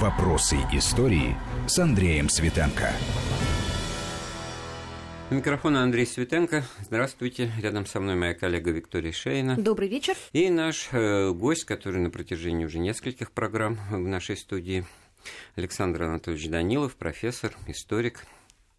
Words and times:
Вопросы 0.00 0.56
истории 0.72 1.36
с 1.66 1.78
Андреем 1.78 2.30
Светенко. 2.30 2.90
У 5.30 5.34
микрофона 5.34 5.82
Андрей 5.82 6.06
Светенко. 6.06 6.64
Здравствуйте. 6.80 7.52
Рядом 7.60 7.84
со 7.84 8.00
мной 8.00 8.14
моя 8.14 8.32
коллега 8.32 8.70
Виктория 8.70 9.12
Шейна. 9.12 9.56
Добрый 9.58 9.90
вечер. 9.90 10.14
И 10.32 10.48
наш 10.48 10.88
э, 10.92 11.32
гость, 11.32 11.66
который 11.66 12.00
на 12.00 12.08
протяжении 12.08 12.64
уже 12.64 12.78
нескольких 12.78 13.30
программ 13.30 13.78
в 13.90 14.08
нашей 14.08 14.38
студии, 14.38 14.86
Александр 15.56 16.04
Анатольевич 16.04 16.48
Данилов, 16.48 16.96
профессор, 16.96 17.52
историк, 17.66 18.24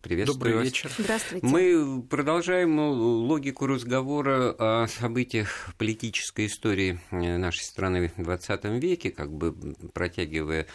Приветствую 0.01 0.39
Добрый 0.39 0.55
вас. 0.55 0.65
вечер. 0.65 0.91
Здравствуйте. 0.97 1.45
Мы 1.45 2.01
продолжаем 2.01 2.79
логику 2.79 3.67
разговора 3.67 4.55
о 4.57 4.87
событиях 4.87 5.69
политической 5.77 6.47
истории 6.47 6.99
э, 7.11 7.37
нашей 7.37 7.63
страны 7.63 8.11
в 8.17 8.23
20 8.23 8.65
веке, 8.81 9.11
как 9.11 9.31
бы 9.31 9.53
протягивая 9.93 10.65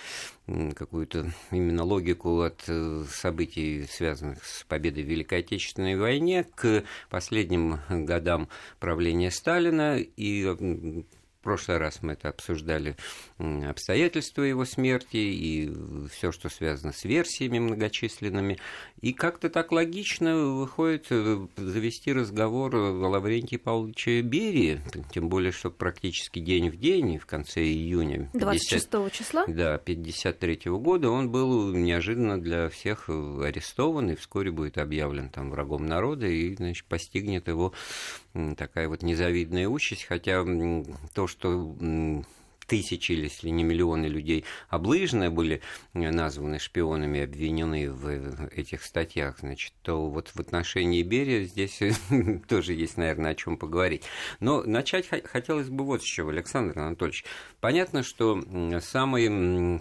какую-то 0.77 1.33
именно 1.51 1.83
логику 1.83 2.41
от 2.43 2.63
э, 2.69 3.05
событий, 3.11 3.87
связанных 3.91 4.45
с 4.45 4.63
победой 4.65 5.03
в 5.03 5.09
Великой 5.09 5.41
Отечественной 5.41 5.97
войне, 5.97 6.47
к 6.55 6.85
последним 7.11 7.81
годам 7.89 8.49
правления 8.79 9.33
Сталина 9.33 9.99
и 9.99 11.05
прошлый 11.47 11.79
раз 11.79 12.03
мы 12.03 12.15
это 12.15 12.29
обсуждали, 12.29 12.97
обстоятельства 13.39 14.43
его 14.43 14.65
смерти 14.65 15.17
и 15.17 15.73
все, 16.13 16.33
что 16.33 16.49
связано 16.49 16.93
с 16.93 17.05
версиями 17.05 17.61
многочисленными. 17.61 18.59
И 19.01 19.13
как-то 19.13 19.49
так 19.49 19.71
логично 19.71 20.37
выходит 20.37 21.07
э, 21.11 21.47
завести 21.57 22.13
разговор 22.13 22.75
о 22.75 23.09
Лаврентии 23.09 23.57
Павловиче 23.57 24.23
Берии, 24.23 24.81
тем 25.13 25.29
более, 25.29 25.53
что 25.53 25.71
практически 25.71 26.41
день 26.41 26.69
в 26.69 26.77
день, 26.79 27.19
в 27.19 27.27
конце 27.27 27.63
июня 27.63 28.29
26 28.33 28.91
50, 28.91 29.13
числа? 29.13 29.45
Да, 29.47 29.79
53 29.79 30.55
-го 30.65 30.81
года 30.81 31.11
он 31.11 31.31
был 31.31 31.73
неожиданно 31.73 32.41
для 32.41 32.69
всех 32.71 33.09
арестован 33.09 34.11
и 34.11 34.17
вскоре 34.17 34.51
будет 34.51 34.79
объявлен 34.79 35.29
там 35.29 35.51
врагом 35.51 35.87
народа 35.87 36.27
и, 36.27 36.57
значит, 36.57 36.87
постигнет 36.87 37.47
его 37.47 37.73
такая 38.57 38.89
вот 38.89 39.03
незавидная 39.03 39.69
участь, 39.69 40.05
хотя 40.05 40.45
то, 41.15 41.27
что 41.27 41.77
тысячи, 42.67 43.13
если 43.13 43.49
не 43.49 43.65
миллионы 43.65 44.07
людей 44.07 44.45
облыжные 44.69 45.31
были 45.31 45.63
названы 45.95 46.59
шпионами, 46.59 47.23
обвинены 47.23 47.91
в 47.91 48.09
этих 48.53 48.83
статьях, 48.83 49.39
значит, 49.41 49.73
то 49.83 50.09
вот 50.09 50.29
в 50.29 50.41
отношении 50.41 51.03
Берия 51.03 51.45
здесь 51.45 51.81
тоже 52.49 52.75
есть, 52.75 52.97
наверное, 52.97 53.33
о 53.33 53.35
чем 53.35 53.57
поговорить. 53.57 54.05
Но 54.41 54.63
начать 54.63 55.09
хотелось 55.09 55.69
бы 55.69 55.85
вот 55.85 56.03
с 56.03 56.05
чего, 56.05 56.31
Александр 56.31 56.79
Анатольевич. 56.79 57.25
Понятно, 57.61 58.03
что 58.03 58.43
самый 58.81 59.81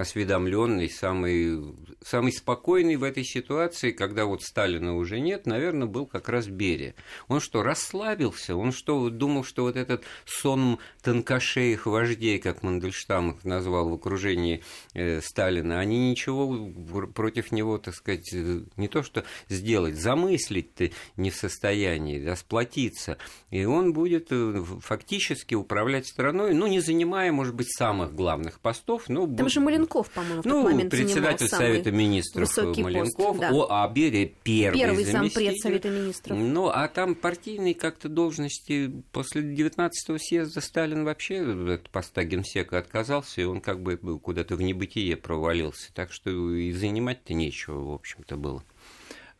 осведомленный, 0.00 0.88
самый, 0.88 1.74
самый 2.02 2.32
спокойный 2.32 2.96
в 2.96 3.02
этой 3.02 3.22
ситуации, 3.22 3.90
когда 3.90 4.24
вот 4.24 4.42
Сталина 4.42 4.96
уже 4.96 5.20
нет, 5.20 5.44
наверное, 5.44 5.86
был 5.86 6.06
как 6.06 6.30
раз 6.30 6.46
Берия. 6.46 6.94
Он 7.28 7.40
что, 7.40 7.62
расслабился? 7.62 8.56
Он 8.56 8.72
что, 8.72 9.10
думал, 9.10 9.44
что 9.44 9.64
вот 9.64 9.76
этот 9.76 10.04
сон 10.24 10.78
тонкошеих 11.02 11.84
вождей, 11.84 12.38
как 12.38 12.62
Мандельштам 12.62 13.32
их 13.32 13.44
назвал 13.44 13.90
в 13.90 13.92
окружении 13.92 14.62
э, 14.94 15.20
Сталина, 15.20 15.78
они 15.78 16.10
ничего 16.10 16.70
против 17.12 17.52
него, 17.52 17.76
так 17.76 17.94
сказать, 17.94 18.32
не 18.32 18.88
то 18.88 19.02
что 19.02 19.24
сделать, 19.50 19.96
замыслить-то 19.96 20.90
не 21.18 21.30
в 21.30 21.36
состоянии, 21.36 22.24
да, 22.24 22.36
сплотиться. 22.36 23.18
И 23.50 23.66
он 23.66 23.92
будет 23.92 24.28
э, 24.30 24.64
фактически 24.80 25.54
управлять 25.54 26.06
страной, 26.06 26.54
ну, 26.54 26.66
не 26.66 26.80
занимая, 26.80 27.32
может 27.32 27.54
быть, 27.54 27.70
самых 27.70 28.14
главных 28.14 28.60
постов, 28.60 29.10
но... 29.10 29.26
Там 29.26 29.50
же 29.50 29.60
Маленков, 29.60 29.89
по-моему, 29.90 30.42
в 30.42 30.44
ну, 30.44 30.62
тот 30.62 30.72
момент 30.72 30.90
председатель 30.90 31.48
Совета 31.48 31.90
Министров 31.90 32.48
Маленков, 32.56 33.36
пост, 33.36 33.40
да. 33.40 33.50
о, 33.52 33.66
а 33.70 33.88
Берия 33.88 34.30
первый, 34.42 34.78
первый 34.78 35.04
зампред 35.04 35.58
Совета 35.58 35.90
Министров. 35.90 36.38
Ну, 36.38 36.68
а 36.68 36.88
там 36.88 37.14
партийные 37.14 37.74
как-то 37.74 38.08
должности 38.08 38.90
после 39.12 39.42
19-го 39.42 40.18
съезда 40.18 40.60
Сталин 40.60 41.04
вообще 41.04 41.40
от 41.74 41.90
поста 41.90 42.24
генсека 42.24 42.78
отказался, 42.78 43.40
и 43.40 43.44
он 43.44 43.60
как 43.60 43.82
бы 43.82 43.96
куда-то 44.18 44.56
в 44.56 44.62
небытие 44.62 45.16
провалился. 45.16 45.92
Так 45.94 46.12
что 46.12 46.30
и 46.54 46.72
занимать-то 46.72 47.34
нечего, 47.34 47.80
в 47.80 47.92
общем-то, 47.92 48.36
было. 48.36 48.62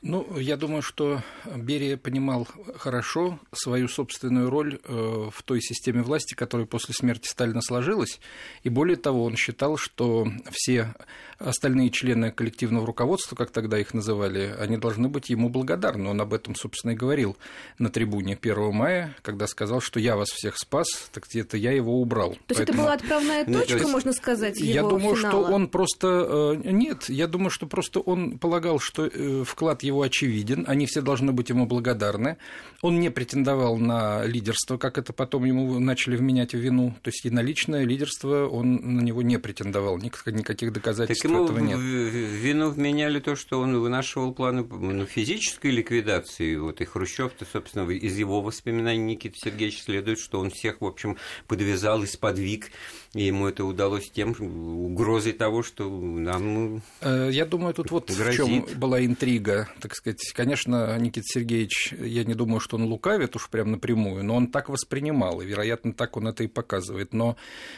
Ну, 0.03 0.39
я 0.39 0.57
думаю, 0.57 0.81
что 0.81 1.21
Берия 1.45 1.99
понимал 1.99 2.49
хорошо 2.77 3.39
свою 3.53 3.87
собственную 3.87 4.49
роль 4.49 4.81
э, 4.83 5.29
в 5.31 5.43
той 5.43 5.61
системе 5.61 6.01
власти, 6.01 6.35
которая 6.35 6.67
после 6.67 6.95
смерти 6.95 7.29
Сталина 7.29 7.61
сложилась. 7.61 8.19
И 8.63 8.71
более 8.71 8.97
того, 8.97 9.25
он 9.25 9.37
считал, 9.37 9.77
что 9.77 10.27
все 10.51 10.95
остальные 11.39 11.91
члены 11.91 12.31
коллективного 12.31 12.87
руководства, 12.87 13.37
как 13.37 13.51
тогда 13.51 13.79
их 13.79 13.93
называли, 13.93 14.55
они 14.59 14.79
должны 14.79 15.09
быть 15.09 15.29
ему 15.29 15.51
благодарны. 15.51 16.09
Он 16.09 16.19
об 16.23 16.33
этом, 16.33 16.55
собственно, 16.55 16.93
и 16.93 16.97
говорил 16.97 17.37
на 17.79 17.91
трибуне 17.91 18.39
1 18.41 18.73
мая, 18.73 19.15
когда 19.21 19.47
сказал, 19.47 19.83
что 19.83 20.01
я 20.01 20.17
вас 20.17 20.31
всех 20.31 20.57
спас, 20.57 21.11
так 21.13 21.27
это 21.35 21.59
я 21.59 21.73
его 21.73 22.01
убрал. 22.01 22.31
То 22.31 22.55
есть 22.55 22.57
Поэтому... 22.57 22.63
это 22.63 22.83
была 22.83 22.93
отправная 22.95 23.45
ну, 23.47 23.59
точка, 23.59 23.79
есть... 23.79 23.91
можно 23.91 24.13
сказать, 24.15 24.59
его 24.59 24.73
Я 24.73 24.83
думаю, 24.83 25.15
финала? 25.15 25.45
что 25.45 25.53
он 25.53 25.69
просто... 25.69 26.55
Э, 26.55 26.71
нет, 26.73 27.11
я 27.11 27.27
думаю, 27.27 27.51
что 27.51 27.67
просто 27.67 28.01
он 28.01 28.39
полагал, 28.39 28.79
что 28.79 29.07
э, 29.07 29.45
вклад 29.45 29.83
его 29.83 29.90
очевиден, 29.93 30.65
они 30.67 30.87
все 30.87 31.01
должны 31.03 31.33
быть 31.33 31.51
ему 31.51 31.67
благодарны. 31.67 32.37
Он 32.83 33.01
не 33.01 33.11
претендовал 33.11 33.77
на 33.77 34.25
лидерство, 34.25 34.79
как 34.79 34.99
это 34.99 35.13
потом 35.13 35.45
ему 35.45 35.79
начали 35.79 36.17
вменять 36.17 36.53
в 36.53 36.59
вину. 36.59 36.95
То 37.03 37.09
есть 37.09 37.25
и 37.27 37.31
на 37.31 37.41
личное 37.43 37.85
лидерство 37.85 38.47
он 38.47 38.77
на 38.77 39.01
него 39.01 39.23
не 39.23 39.39
претендовал, 39.39 39.99
никаких 39.99 40.73
доказательств 40.73 41.23
так 41.23 41.31
ему 41.31 41.45
этого 41.45 41.59
нет. 41.59 41.79
вину 41.79 42.71
вменяли 42.71 43.21
то, 43.21 43.37
что 43.37 43.61
он 43.61 43.79
вынашивал 43.79 44.33
планы 44.33 44.65
ну, 44.65 45.05
физической 45.07 45.71
ликвидации. 45.71 46.57
Вот 46.57 46.81
и 46.81 46.85
Хрущев-то, 46.85 47.45
собственно, 47.51 47.89
из 47.91 48.17
его 48.17 48.41
воспоминаний 48.41 49.15
Никиты 49.15 49.37
Сергеевича 49.37 49.83
следует, 49.83 50.19
что 50.19 50.41
он 50.41 50.51
всех, 50.51 50.81
в 50.81 50.87
общем, 50.87 51.17
подвязал 51.47 52.03
и 52.03 52.07
сподвиг 52.07 52.71
и 53.13 53.25
ему 53.25 53.49
это 53.49 53.65
удалось 53.65 54.09
тем 54.09 54.31
угрозой 54.39 55.33
того, 55.33 55.65
что 55.65 55.91
нам 55.91 56.81
э, 57.01 57.31
Я 57.33 57.45
думаю, 57.45 57.75
тут 57.75 57.91
вот 57.91 58.09
грозит. 58.09 58.41
в 58.41 58.47
чем 58.47 58.79
была 58.79 59.05
интрига, 59.05 59.69
так 59.81 59.95
сказать. 59.95 60.21
Конечно, 60.33 60.99
Никита 60.99 61.27
Сергеевич, 61.27 61.93
я 61.99 62.25
не 62.25 62.35
думаю, 62.35 62.61
что 62.61 62.77
он 62.77 62.85
лукавит 62.85 63.37
уж 63.37 63.49
прям 63.49 63.73
напрямую, 63.73 64.25
но 64.25 64.37
он 64.37 64.49
так 64.49 64.69
воспринимал, 64.69 65.41
и, 65.41 65.47
вероятно, 65.47 65.93
так 65.93 66.17
он 66.17 66.29
это 66.29 66.45
и 66.45 66.47
показывает. 66.47 67.13
Но 67.13 67.37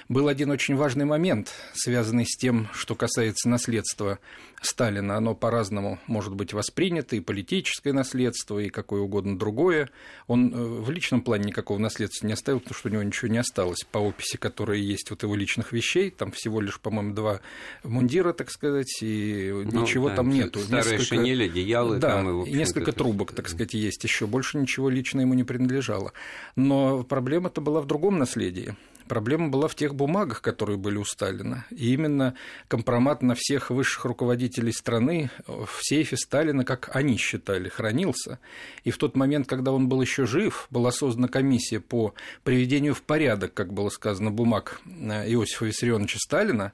был 0.09 0.29
один 0.29 0.51
очень 0.51 0.77
важный 0.77 1.05
момент, 1.05 1.53
связанный 1.75 2.27
с 2.27 2.37
тем, 2.37 2.69
что 2.75 2.95
касается 2.95 3.49
наследства 3.49 4.19
Сталина. 4.63 5.17
Оно 5.17 5.35
по-разному 5.35 5.99
может 6.07 6.35
быть 6.35 6.53
воспринято, 6.53 7.17
и 7.17 7.21
политическое 7.21 7.93
наследство, 7.93 8.59
и 8.59 8.69
какое 8.69 9.01
угодно 9.01 9.39
другое. 9.39 9.91
Он 10.27 10.53
э, 10.53 10.57
в 10.57 10.91
личном 10.91 11.23
плане 11.23 11.47
никакого 11.47 11.79
наследства 11.79 12.27
не 12.27 12.33
оставил, 12.33 12.61
потому 12.61 12.79
что 12.79 12.89
у 12.89 12.93
него 12.93 13.03
ничего 13.03 13.29
не 13.29 13.39
осталось 13.39 13.85
по 13.91 13.99
описи, 13.99 14.37
которая 14.37 14.79
есть 14.79 15.11
вот 15.11 15.23
его 15.23 15.35
личных 15.35 15.73
вещей. 15.73 16.11
Там 16.11 16.33
всего 16.33 16.61
лишь, 16.61 16.81
по-моему, 16.81 17.15
два 17.15 17.41
мундира, 17.83 18.33
так 18.33 18.51
сказать, 18.51 19.03
и 19.03 19.51
ну, 19.53 19.83
ничего 19.83 20.09
да, 20.09 20.17
там 20.17 20.29
нету. 20.31 20.61
Старые 20.61 20.99
несколько... 20.99 21.17
шинели, 21.17 21.49
одеялы. 21.97 22.01
Да, 22.01 22.31
там, 22.31 22.45
и, 22.45 22.51
и 22.51 22.55
несколько 22.55 22.93
трубок, 22.93 23.33
так 23.33 23.49
сказать, 23.49 23.75
есть 23.75 24.03
еще. 24.05 24.27
Больше 24.27 24.59
ничего 24.59 24.89
лично 24.89 25.21
ему 25.21 25.35
не 25.35 25.45
принадлежало. 25.45 26.13
Но 26.57 27.03
проблема-то 27.03 27.61
была 27.61 27.81
в 27.81 27.87
другом 27.87 28.19
наследии. 28.19 28.77
Проблема 29.09 29.49
была 29.49 29.69
в 29.69 29.75
тех 29.75 29.95
бумагах, 29.95 30.41
которые 30.41 30.79
были 30.79 30.97
у 30.97 31.05
Сталина. 31.05 31.67
И 31.71 31.93
именно 31.93 32.35
компромат 32.69 33.23
на 33.23 33.35
всех 33.35 33.71
высших 33.71 34.05
руководителей 34.05 34.73
страны 34.73 35.31
в 35.47 35.81
сейфе 35.83 36.17
Сталина, 36.17 36.65
как 36.65 36.91
они 36.95 37.17
считали, 37.17 37.69
хранился. 37.69 38.39
И 38.85 38.91
в 38.91 38.99
тот 38.99 39.17
момент, 39.17 39.47
когда 39.47 39.73
он 39.73 39.89
был 39.89 40.01
еще 40.01 40.25
жив, 40.25 40.67
была 40.71 40.93
создана 40.93 41.29
комиссия 41.29 41.81
по 41.81 42.15
приведению 42.45 42.95
в 42.95 43.03
порядок, 43.03 43.53
как 43.55 43.73
было 43.73 43.89
сказано, 43.89 44.31
бумаг 44.31 44.81
э, 44.87 45.31
Иосифа 45.31 45.67
Виссарионовича 45.67 46.19
Сталина, 46.19 46.73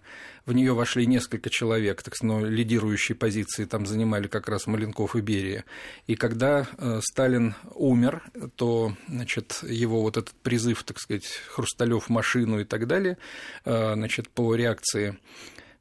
в 0.49 0.53
нее 0.55 0.73
вошли 0.73 1.07
несколько 1.07 1.51
человек, 1.51 2.03
так 2.03 2.15
но 2.23 2.43
лидирующие 2.43 3.15
позиции 3.15 3.67
там 3.67 3.85
занимали 3.85 4.29
как 4.29 4.49
раз 4.49 4.67
Маленков 4.67 5.15
и 5.15 5.21
Берия. 5.21 5.67
И 6.07 6.17
когда 6.17 6.67
э, 6.79 7.01
Сталин 7.03 7.55
умер, 7.75 8.23
то 8.57 8.95
значит, 9.09 9.61
его 9.63 10.01
вот 10.01 10.17
этот 10.17 10.35
призыв, 10.43 10.85
так 10.85 10.99
сказать, 11.01 11.27
Хрусталев 11.51 12.09
машину 12.09 12.61
и 12.61 12.65
так 12.65 12.87
далее, 12.87 13.19
э, 13.67 13.93
значит, 13.93 14.31
по 14.31 14.55
реакции 14.55 15.19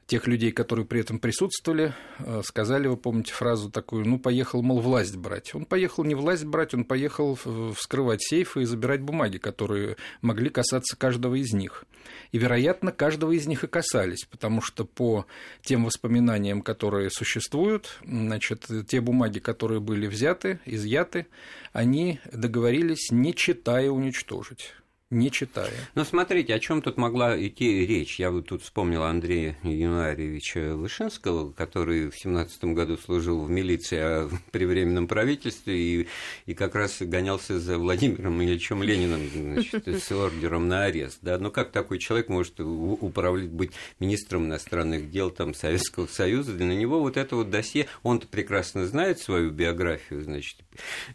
тех 0.08 0.26
людей, 0.26 0.54
которые 0.54 0.86
при 0.86 1.02
этом 1.02 1.20
присутствовали, 1.20 1.94
э, 2.20 2.42
сказали, 2.44 2.88
вы 2.88 2.96
помните 2.96 3.34
фразу 3.34 3.70
такую, 3.70 4.08
ну, 4.08 4.18
поехал, 4.18 4.64
мол, 4.64 4.80
власть 4.80 5.18
брать. 5.18 5.54
Он 5.54 5.66
поехал 5.66 6.06
не 6.06 6.16
власть 6.16 6.46
брать, 6.46 6.74
он 6.74 6.86
поехал 6.86 7.38
вскрывать 7.76 8.24
сейфы 8.24 8.62
и 8.62 8.66
забирать 8.66 9.02
бумаги, 9.02 9.38
которые 9.38 9.98
могли 10.22 10.50
касаться 10.50 10.96
каждого 10.96 11.36
из 11.36 11.54
них. 11.54 11.84
И, 12.32 12.38
вероятно, 12.38 12.94
каждого 12.94 13.34
из 13.34 13.48
них 13.48 13.66
и 13.66 13.68
касались, 13.68 14.26
потому 14.26 14.62
что 14.62 14.86
по 14.86 15.26
тем 15.62 15.84
воспоминаниям, 15.84 16.62
которые 16.62 17.10
существуют, 17.10 18.00
значит, 18.06 18.66
те 18.88 19.02
бумаги, 19.02 19.40
которые 19.40 19.82
были 19.82 20.08
взяты, 20.08 20.62
изъяты, 20.66 21.28
они 21.74 22.22
договорились, 22.32 23.12
не 23.12 23.36
читая, 23.36 23.92
уничтожить. 23.92 24.74
Не 25.10 25.32
читая. 25.32 25.72
Ну, 25.96 26.04
смотрите, 26.04 26.54
о 26.54 26.60
чем 26.60 26.82
тут 26.82 26.98
могла 26.98 27.40
идти 27.40 27.86
речь? 27.86 28.20
Я 28.20 28.30
вот 28.30 28.48
тут 28.48 28.62
вспомнил 28.62 29.04
Андрея 29.04 29.58
Януаревича 29.64 30.76
Вышинского, 30.76 31.52
который 31.54 32.10
в 32.10 32.18
семнадцатом 32.18 32.74
году 32.74 32.98
служил 32.98 33.42
в 33.42 33.50
милиции 33.50 33.98
а 34.00 34.30
при 34.52 34.66
Временном 34.66 35.08
правительстве 35.08 35.78
и, 35.78 36.08
и 36.46 36.54
как 36.54 36.76
раз 36.76 36.98
гонялся 37.02 37.58
за 37.60 37.78
Владимиром 37.78 38.42
Ильичем 38.42 38.84
Лениным 38.84 39.30
значит, 39.30 39.88
с 40.04 40.12
ордером 40.12 40.68
на 40.68 40.84
арест. 40.84 41.20
Да? 41.22 41.38
Ну, 41.38 41.52
как 41.52 41.72
такой 41.72 42.00
человек 42.00 42.28
может 42.28 42.60
управлять, 42.60 43.50
быть 43.50 43.72
министром 44.00 44.46
иностранных 44.46 45.10
дел 45.10 45.30
там, 45.30 45.54
Советского 45.54 46.08
Союза? 46.08 46.54
Для 46.54 46.76
него 46.76 47.00
вот 47.00 47.16
это 47.16 47.38
вот 47.38 47.50
досье, 47.50 47.88
он-то 48.04 48.28
прекрасно 48.28 48.86
знает 48.86 49.20
свою 49.20 49.52
биографию, 49.52 50.22
значит, 50.22 50.58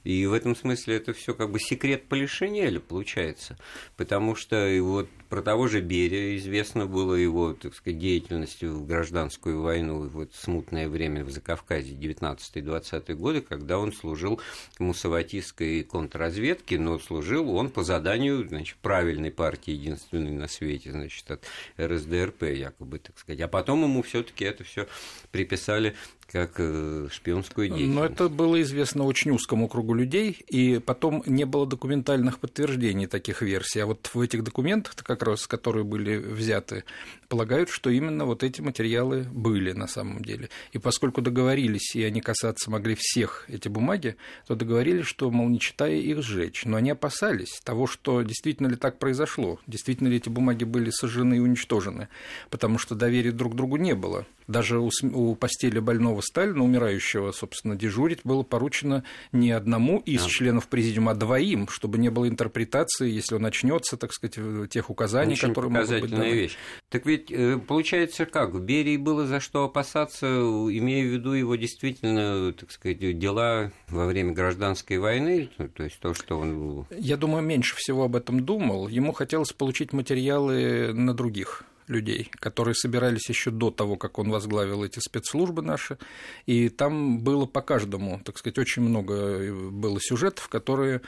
и 0.05 0.27
в 0.27 0.33
этом 0.33 0.57
смысле 0.57 0.97
это 0.97 1.13
все 1.13 1.35
как 1.35 1.51
бы 1.51 1.59
секрет 1.59 2.09
Полишинеля 2.09 2.81
получается? 2.81 3.59
Потому 3.97 4.35
что 4.35 4.69
вот 4.81 5.09
про 5.33 5.41
того 5.41 5.67
же 5.67 5.81
Берия 5.81 6.37
известно 6.37 6.85
было 6.85 7.15
его, 7.15 7.55
так 7.55 7.75
сказать, 7.75 7.99
деятельностью 7.99 8.75
в 8.75 8.87
гражданскую 8.87 9.63
войну, 9.63 10.07
вот 10.07 10.35
смутное 10.35 10.91
время 10.91 11.25
в 11.25 11.31
Закавказье, 11.31 11.97
19-20 11.97 13.15
годы, 13.15 13.41
когда 13.41 13.79
он 13.79 13.95
служил 13.95 14.43
мусаватистской 14.79 15.85
контрразведке, 15.85 16.79
но 16.79 16.99
служил 16.99 17.49
он 17.57 17.71
по 17.71 17.83
заданию, 17.83 18.47
значит, 18.47 18.77
правильной 18.83 19.31
партии, 19.31 19.71
единственной 19.71 20.33
на 20.33 20.49
свете, 20.49 20.93
значит, 20.93 21.31
от 21.31 21.47
РСДРП, 21.81 22.43
якобы, 22.43 22.99
так 22.99 23.19
сказать. 23.19 23.41
А 23.41 23.49
потом 23.49 23.85
ему 23.85 24.03
все 24.03 24.23
таки 24.23 24.45
это 24.45 24.65
все 24.65 24.87
приписали 25.31 25.95
как 26.33 26.55
э, 26.59 27.09
шпионскую 27.11 27.69
деятельность. 27.69 27.95
Но 27.95 28.05
это 28.05 28.29
было 28.31 28.61
известно 28.63 29.05
очень 29.05 29.33
узкому 29.33 29.69
кругу 29.69 29.93
людей, 29.93 30.43
и 30.49 30.79
потом 30.79 31.23
не 31.27 31.45
было 31.45 31.67
документальных 31.67 32.39
подтверждений 32.39 33.07
таких 33.07 33.43
версий. 33.43 33.81
А 33.81 33.87
вот 33.87 34.11
в 34.13 34.19
этих 34.19 34.43
документах, 34.43 34.95
как 34.97 35.22
раз 35.23 35.47
которые 35.47 35.85
были 35.85 36.17
взяты, 36.17 36.85
полагают, 37.33 37.71
что 37.71 37.89
именно 37.89 38.27
вот 38.27 38.43
эти 38.43 38.61
материалы 38.61 39.23
были 39.33 39.73
на 39.73 39.87
самом 39.87 40.23
деле. 40.23 40.51
И 40.73 40.79
поскольку 40.79 41.23
договорились, 41.23 41.97
и 41.97 42.05
они 42.05 42.21
касаться 42.21 42.71
могли 42.71 42.95
всех 42.95 43.47
эти 43.49 43.69
бумаги, 43.69 44.17
то 44.47 44.55
договорились, 44.55 45.07
что, 45.07 45.31
мол, 45.31 45.49
не 45.49 45.59
читая 45.59 45.97
их, 45.97 46.23
сжечь. 46.23 46.67
Но 46.67 46.77
они 46.77 46.91
опасались 46.91 47.59
того, 47.65 47.87
что 47.87 48.21
действительно 48.21 48.67
ли 48.67 48.77
так 48.77 48.99
произошло, 48.99 49.59
действительно 49.67 50.09
ли 50.09 50.19
эти 50.19 50.29
бумаги 50.29 50.65
были 50.65 50.91
сожжены 50.91 51.37
и 51.37 51.39
уничтожены, 51.39 52.09
потому 52.51 52.77
что 52.77 52.95
доверия 52.95 53.33
друг 53.33 53.57
другу 53.57 53.79
не 53.79 53.95
было. 53.95 54.27
Даже 54.47 54.81
у, 54.81 54.91
у 55.13 55.35
постели 55.35 55.79
больного 55.79 56.21
Сталина, 56.21 56.63
умирающего, 56.63 57.33
собственно, 57.33 57.77
дежурить 57.77 58.21
было 58.25 58.43
поручено 58.43 59.05
не 59.31 59.53
одному 59.53 60.01
из 60.01 60.25
да. 60.25 60.29
членов 60.29 60.69
президиума, 60.69 61.13
а 61.13 61.15
двоим, 61.15 61.69
чтобы 61.69 61.99
не 61.99 62.11
было 62.11 62.29
интерпретации, 62.29 63.11
если 63.11 63.37
он 63.37 63.43
начнется, 63.43 63.97
так 63.97 64.13
сказать, 64.13 64.37
тех 64.71 64.91
указаний, 64.91 65.33
Очень 65.33 65.49
которые 65.49 65.71
могут 65.71 66.01
быть 66.01 66.11
даны. 66.11 66.33
вещь. 66.33 66.57
Так 66.91 67.07
ведь 67.07 67.22
э, 67.31 67.59
получается 67.59 68.27
как? 68.27 68.55
В 68.55 68.61
Берии 68.61 68.97
было 68.97 69.27
за 69.27 69.41
что 69.41 69.65
опасаться, 69.65 70.27
имея 70.27 71.05
в 71.05 71.13
виду 71.13 71.33
его 71.33 71.57
действительно, 71.57 72.53
так 72.53 72.71
сказать, 72.71 73.19
дела 73.19 73.71
во 73.89 74.07
время 74.07 74.33
гражданской 74.33 74.99
войны, 74.99 75.51
то 75.77 75.85
есть 75.85 75.99
то, 76.01 76.15
что 76.15 76.39
он... 76.39 76.87
Я 76.91 77.17
думаю, 77.17 77.43
меньше 77.43 77.77
всего 77.77 78.05
об 78.05 78.17
этом 78.17 78.45
думал. 78.45 78.89
Ему 78.89 79.13
хотелось 79.13 79.53
получить 79.53 79.93
материалы 79.93 80.93
на 80.93 81.15
других 81.15 81.65
людей, 81.93 82.31
которые 82.33 82.75
собирались 82.75 83.29
еще 83.29 83.51
до 83.51 83.71
того, 83.71 83.97
как 83.97 84.19
он 84.19 84.31
возглавил 84.31 84.85
эти 84.85 84.99
спецслужбы 84.99 85.63
наши, 85.63 85.99
и 86.47 86.69
там 86.69 87.21
было 87.21 87.47
по 87.47 87.63
каждому, 87.63 88.21
так 88.25 88.39
сказать, 88.39 88.59
очень 88.59 88.83
много 88.83 89.15
э, 89.15 89.53
было 89.53 89.99
сюжетов, 90.01 90.49
которые 90.49 91.03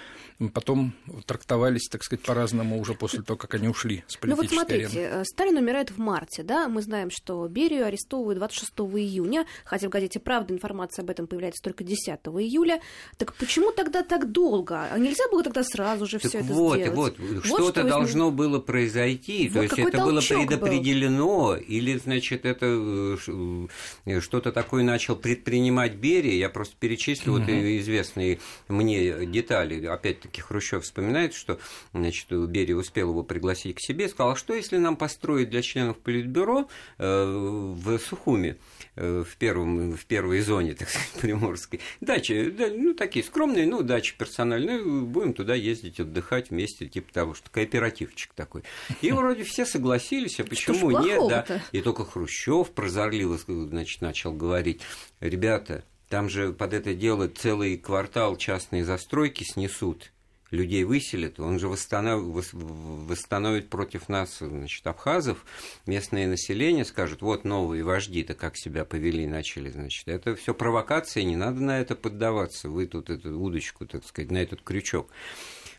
потом 0.52 0.94
трактовались, 1.26 1.88
так 1.90 2.04
сказать, 2.04 2.24
по-разному 2.24 2.78
уже 2.78 2.94
после 2.94 3.22
того, 3.22 3.36
как 3.36 3.54
они 3.54 3.68
ушли 3.68 4.04
с 4.06 4.16
политической 4.16 4.28
Ну 4.28 4.36
вот 4.36 4.50
смотрите, 4.50 5.06
арены. 5.06 5.20
Э, 5.20 5.24
Сталин 5.24 5.56
умирает 5.56 5.90
в 5.90 5.98
марте, 5.98 6.42
да, 6.42 6.68
мы 6.68 6.82
знаем, 6.82 7.10
что 7.10 7.46
Берию 7.48 7.86
арестовывают 7.86 8.38
26 8.38 8.72
июня, 8.96 9.46
хотя 9.64 9.88
в 9.88 9.90
газете 9.90 10.20
«Правда» 10.20 10.54
информация 10.54 11.02
об 11.02 11.10
этом 11.10 11.26
появляется 11.26 11.62
только 11.62 11.84
10 11.84 12.08
июля, 12.08 12.80
так 13.16 13.34
почему 13.34 13.72
тогда 13.72 14.02
так 14.02 14.30
долго? 14.30 14.86
А 14.90 14.98
нельзя 14.98 15.24
было 15.30 15.42
тогда 15.42 15.62
сразу 15.64 16.06
же 16.06 16.18
все 16.18 16.38
это 16.38 16.52
вот, 16.52 16.78
сделать? 16.78 16.96
Вот, 16.96 17.18
вот, 17.18 17.44
что-то 17.44 17.80
что 17.80 17.88
должно 17.88 18.30
было 18.30 18.58
произойти, 18.58 19.48
вот 19.48 19.54
то 19.54 19.62
есть 19.62 19.78
это 19.78 20.04
было 20.04 20.20
предопределено 20.20 20.73
определено, 20.74 21.56
или, 21.56 21.96
значит, 21.96 22.44
это 22.44 22.66
э, 22.66 24.20
что-то 24.20 24.52
такое 24.52 24.82
начал 24.82 25.16
предпринимать 25.16 25.94
Берия, 25.94 26.34
я 26.34 26.48
просто 26.48 26.74
перечислю 26.78 27.34
угу. 27.34 27.40
вот 27.40 27.48
известные 27.48 28.38
мне 28.68 29.26
детали, 29.26 29.84
опять-таки 29.86 30.40
Хрущев 30.40 30.84
вспоминает, 30.84 31.34
что, 31.34 31.58
значит, 31.92 32.30
Берия 32.30 32.76
успел 32.76 33.10
его 33.10 33.22
пригласить 33.22 33.76
к 33.76 33.80
себе, 33.80 34.08
сказал, 34.08 34.32
а 34.32 34.36
что 34.36 34.54
если 34.54 34.78
нам 34.78 34.96
построить 34.96 35.50
для 35.50 35.62
членов 35.62 35.98
Политбюро 35.98 36.68
э, 36.98 37.24
в 37.24 37.98
Сухуми, 37.98 38.50
э, 38.50 38.54
в, 38.96 39.36
первом, 39.38 39.92
в 39.92 40.04
первой 40.06 40.40
зоне, 40.40 40.74
так 40.74 40.88
сказать, 40.88 41.10
Приморской, 41.20 41.80
дачи, 42.00 42.50
да, 42.50 42.68
ну, 42.68 42.94
такие 42.94 43.24
скромные, 43.24 43.66
ну, 43.66 43.82
дачи 43.82 44.16
персональные, 44.16 44.84
будем 44.84 45.32
туда 45.32 45.54
ездить, 45.54 46.00
отдыхать 46.00 46.50
вместе, 46.50 46.86
типа 46.86 47.12
того, 47.12 47.34
что 47.34 47.50
кооперативчик 47.50 48.32
такой. 48.34 48.62
И 49.00 49.12
вроде 49.12 49.44
все 49.44 49.64
согласились, 49.66 50.40
а 50.40 50.44
почему 50.44 50.74
почему 50.74 51.04
нет, 51.04 51.20
да. 51.28 51.62
И 51.72 51.80
только 51.80 52.04
Хрущев 52.04 52.70
прозорливо 52.72 53.38
значит, 53.46 54.00
начал 54.00 54.32
говорить, 54.32 54.80
ребята, 55.20 55.84
там 56.08 56.28
же 56.28 56.52
под 56.52 56.74
это 56.74 56.94
дело 56.94 57.28
целый 57.28 57.76
квартал 57.78 58.36
частные 58.36 58.84
застройки 58.84 59.44
снесут, 59.44 60.12
людей 60.50 60.84
выселят, 60.84 61.40
он 61.40 61.58
же 61.58 61.68
восстанов... 61.68 62.22
восстановит 62.52 63.70
против 63.70 64.08
нас 64.08 64.38
значит, 64.38 64.86
абхазов, 64.86 65.44
местное 65.86 66.26
население 66.26 66.84
скажет, 66.84 67.22
вот 67.22 67.44
новые 67.44 67.84
вожди-то 67.84 68.34
как 68.34 68.56
себя 68.56 68.84
повели, 68.84 69.26
начали, 69.26 69.70
значит, 69.70 70.08
это 70.08 70.34
все 70.36 70.54
провокация, 70.54 71.24
не 71.24 71.36
надо 71.36 71.60
на 71.60 71.80
это 71.80 71.94
поддаваться, 71.96 72.68
вы 72.68 72.86
тут 72.86 73.10
эту 73.10 73.38
удочку, 73.38 73.86
так 73.86 74.04
сказать, 74.04 74.30
на 74.30 74.38
этот 74.38 74.62
крючок. 74.62 75.10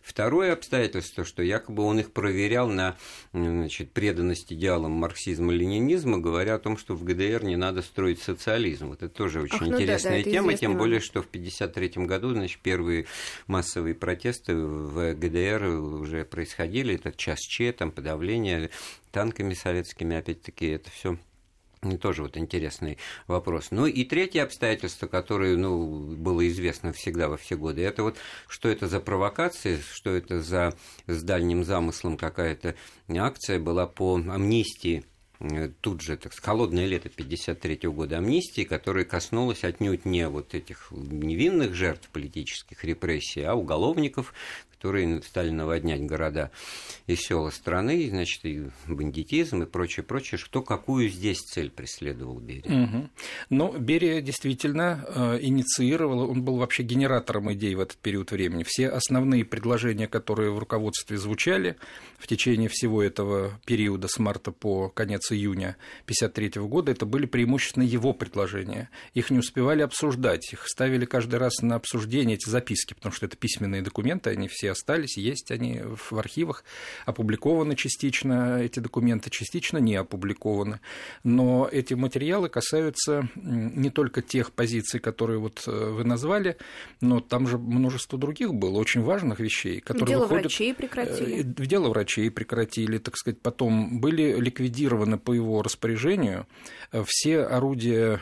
Второе 0.05 0.53
обстоятельство, 0.53 1.25
что 1.25 1.41
якобы 1.41 1.81
он 1.81 1.99
их 1.99 2.13
проверял 2.13 2.69
на 2.69 2.95
значит, 3.33 3.91
преданность 3.91 4.53
идеалам 4.53 4.91
марксизма-ленинизма, 4.91 6.19
говоря 6.19 6.55
о 6.55 6.59
том, 6.59 6.77
что 6.77 6.93
в 6.93 7.03
ГДР 7.03 7.43
не 7.43 7.55
надо 7.55 7.81
строить 7.81 8.21
социализм. 8.21 8.89
Вот 8.89 9.01
это 9.01 9.11
тоже 9.11 9.41
очень 9.41 9.55
Ах, 9.55 9.61
ну 9.61 9.73
интересная 9.73 10.19
да, 10.19 10.25
да, 10.25 10.31
тема, 10.31 10.53
тем 10.53 10.77
более, 10.77 10.99
что 10.99 11.23
в 11.23 11.25
1953 11.25 12.05
году 12.05 12.33
значит, 12.33 12.59
первые 12.61 13.07
массовые 13.47 13.95
протесты 13.95 14.55
в 14.55 15.15
ГДР 15.15 15.63
уже 15.63 16.23
происходили, 16.23 16.93
это 16.93 17.11
час 17.11 17.39
Че, 17.39 17.73
там 17.73 17.89
подавление 17.89 18.69
танками 19.11 19.55
советскими, 19.55 20.15
опять-таки, 20.15 20.67
это 20.67 20.91
все 20.91 21.17
тоже 21.97 22.23
вот 22.23 22.37
интересный 22.37 22.97
вопрос. 23.27 23.67
Ну 23.71 23.85
и 23.85 24.03
третье 24.03 24.43
обстоятельство, 24.43 25.07
которое 25.07 25.55
ну, 25.55 26.15
было 26.15 26.47
известно 26.47 26.91
всегда 26.93 27.29
во 27.29 27.37
все 27.37 27.55
годы, 27.55 27.81
это 27.81 28.03
вот 28.03 28.17
что 28.47 28.69
это 28.69 28.87
за 28.87 28.99
провокация, 28.99 29.79
что 29.93 30.11
это 30.11 30.41
за 30.41 30.73
с 31.07 31.23
дальним 31.23 31.63
замыслом 31.63 32.17
какая-то 32.17 32.75
акция 33.09 33.59
была 33.59 33.87
по 33.87 34.15
амнистии 34.15 35.05
э, 35.39 35.69
тут 35.81 36.01
же, 36.01 36.17
так 36.17 36.33
сказать, 36.33 36.45
холодное 36.45 36.85
лето 36.85 37.09
1953 37.09 37.89
года 37.89 38.17
амнистии, 38.17 38.63
которая 38.63 39.05
коснулась 39.05 39.63
отнюдь 39.63 40.05
не 40.05 40.27
вот 40.27 40.53
этих 40.53 40.91
невинных 40.91 41.73
жертв 41.73 42.09
политических 42.09 42.83
репрессий, 42.83 43.43
а 43.43 43.55
уголовников, 43.55 44.33
которые 44.77 45.21
стали 45.23 45.49
наводнять 45.49 46.05
города 46.05 46.51
и 47.07 47.15
села 47.15 47.49
страны, 47.49 48.07
значит, 48.09 48.45
и 48.45 48.65
бандитизм 48.87 49.63
и 49.63 49.65
прочее, 49.65 50.03
прочее, 50.03 50.37
что 50.37 50.61
какую 50.61 51.09
здесь 51.09 51.39
цель 51.39 51.71
преследовал 51.71 52.39
Берия? 52.39 52.83
Угу. 52.83 53.09
Ну, 53.49 53.77
Берия 53.77 54.21
действительно 54.21 55.05
э, 55.07 55.39
инициировал, 55.41 56.29
он 56.29 56.43
был 56.43 56.57
вообще 56.57 56.83
генератором 56.83 57.51
идей 57.53 57.75
в 57.75 57.79
этот 57.79 57.97
период 57.97 58.31
времени. 58.31 58.63
Все 58.67 58.89
основные 58.89 59.45
предложения, 59.45 60.07
которые 60.07 60.51
в 60.51 60.59
руководстве 60.59 61.17
звучали 61.17 61.77
в 62.17 62.27
течение 62.27 62.69
всего 62.69 63.01
этого 63.01 63.59
периода 63.65 64.07
с 64.07 64.19
марта 64.19 64.51
по 64.51 64.89
конец 64.89 65.31
июня 65.31 65.77
1953 66.03 66.61
года, 66.63 66.91
это 66.91 67.05
были 67.05 67.25
преимущественно 67.25 67.83
его 67.83 68.13
предложения. 68.13 68.89
Их 69.13 69.29
не 69.29 69.39
успевали 69.39 69.81
обсуждать, 69.81 70.51
их 70.53 70.67
ставили 70.67 71.05
каждый 71.05 71.39
раз 71.39 71.61
на 71.61 71.75
обсуждение 71.75 72.35
эти 72.35 72.49
записки, 72.49 72.93
потому 72.93 73.13
что 73.13 73.25
это 73.25 73.37
письменные 73.37 73.81
документы, 73.81 74.29
они 74.29 74.47
все 74.47 74.64
остались, 74.67 75.17
есть 75.17 75.51
они 75.51 75.81
в 75.83 76.17
архивах, 76.17 76.63
опубликованы 77.05 77.75
частично 77.75 78.61
эти 78.61 78.79
документы, 78.79 79.29
частично 79.29 79.77
не 79.77 79.95
опубликованы. 79.95 80.79
Но 81.23 81.67
эти 81.71 81.93
материалы 81.93 82.49
касаются 82.49 83.29
не 83.35 83.89
только 83.89 84.21
тех 84.21 84.51
позиций, 84.51 84.99
которые 84.99 85.39
вот 85.39 85.63
э, 85.67 85.71
вы 85.71 86.03
назвали, 86.03 86.57
но 87.01 87.19
там 87.19 87.47
же 87.47 87.57
множество 87.57 88.17
других 88.17 88.53
было, 88.53 88.77
очень 88.77 89.01
важных 89.01 89.39
вещей, 89.39 89.79
которые 89.79 90.07
Дело 90.07 90.21
выходят... 90.23 90.45
врачей 90.45 90.73
прекратили. 90.73 91.41
Э, 91.41 91.43
дело 91.43 91.89
врачей 91.89 92.31
прекратили, 92.31 92.97
так 92.97 93.17
сказать, 93.17 93.41
потом 93.41 93.99
были 93.99 94.39
ликвидированы 94.39 95.17
по 95.17 95.33
его 95.33 95.61
распоряжению 95.61 96.47
э, 96.91 97.03
все 97.07 97.41
орудия 97.41 98.21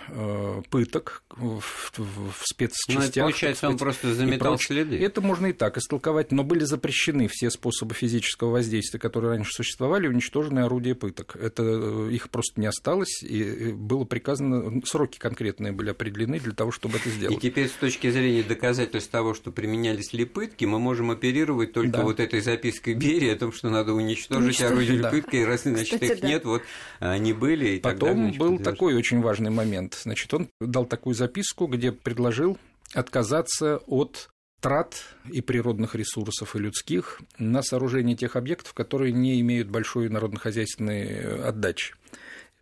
пыток 0.69 1.23
в, 1.29 1.61
в 1.97 2.41
спецчастях. 2.43 3.15
Ну, 3.15 3.21
получается, 3.23 3.67
он 3.67 3.77
просто 3.77 4.13
заметал 4.13 4.57
следы. 4.59 4.99
Это 4.99 5.21
можно 5.21 5.47
и 5.47 5.53
так 5.53 5.77
истолковать 5.77 6.31
но 6.33 6.43
были 6.43 6.63
запрещены 6.63 7.27
все 7.29 7.49
способы 7.49 7.93
физического 7.93 8.51
воздействия, 8.51 8.99
которые 8.99 9.31
раньше 9.31 9.51
существовали, 9.53 10.07
уничтожены 10.07 10.59
орудия 10.59 10.95
пыток. 10.95 11.35
Это 11.35 11.63
э, 11.63 12.09
их 12.11 12.29
просто 12.29 12.59
не 12.59 12.67
осталось, 12.67 13.23
и 13.23 13.71
было 13.71 14.03
приказано, 14.03 14.81
сроки 14.85 15.17
конкретные 15.17 15.71
были 15.71 15.89
определены 15.89 16.39
для 16.39 16.53
того, 16.53 16.71
чтобы 16.71 16.97
это 16.97 17.09
сделать. 17.09 17.37
И 17.37 17.39
теперь 17.39 17.67
с 17.67 17.73
точки 17.73 18.09
зрения 18.09 18.43
доказательств 18.43 19.11
того, 19.11 19.33
что 19.33 19.51
применялись 19.51 20.13
ли 20.13 20.25
пытки, 20.25 20.65
мы 20.65 20.79
можем 20.79 21.11
оперировать 21.11 21.73
только 21.73 21.97
да. 21.97 22.03
вот 22.03 22.19
этой 22.19 22.41
запиской 22.41 22.95
Берии 22.95 23.29
о 23.29 23.37
том, 23.37 23.51
что 23.51 23.69
надо 23.69 23.93
уничтожить 23.93 24.61
орудия 24.61 25.01
да. 25.01 25.09
пытки, 25.09 25.37
и 25.37 25.43
раз 25.43 25.63
значит, 25.63 25.93
Кстати, 25.93 26.13
их 26.13 26.21
да. 26.21 26.27
нет, 26.27 26.45
вот 26.45 26.63
они 26.99 27.33
были. 27.33 27.77
И 27.77 27.79
Потом 27.79 27.99
тогда, 27.99 28.23
значит, 28.23 28.39
был 28.39 28.59
такой 28.59 28.95
очень 28.95 29.21
важный 29.21 29.51
момент. 29.51 29.99
Значит, 30.01 30.33
он 30.33 30.49
дал 30.59 30.85
такую 30.85 31.15
записку, 31.15 31.67
где 31.67 31.91
предложил 31.91 32.57
отказаться 32.93 33.77
от 33.87 34.29
трат 34.63 35.03
и 35.29 35.41
природных 35.41 35.93
ресурсов, 35.93 36.55
и 36.55 36.59
людских 36.59 37.21
на 37.37 37.61
сооружение 37.61 38.15
тех 38.15 38.37
объектов, 38.37 38.73
которые 38.73 39.11
не 39.11 39.41
имеют 39.41 39.67
большой 39.67 40.07
народно-хозяйственной 40.07 41.49
отдачи. 41.49 41.95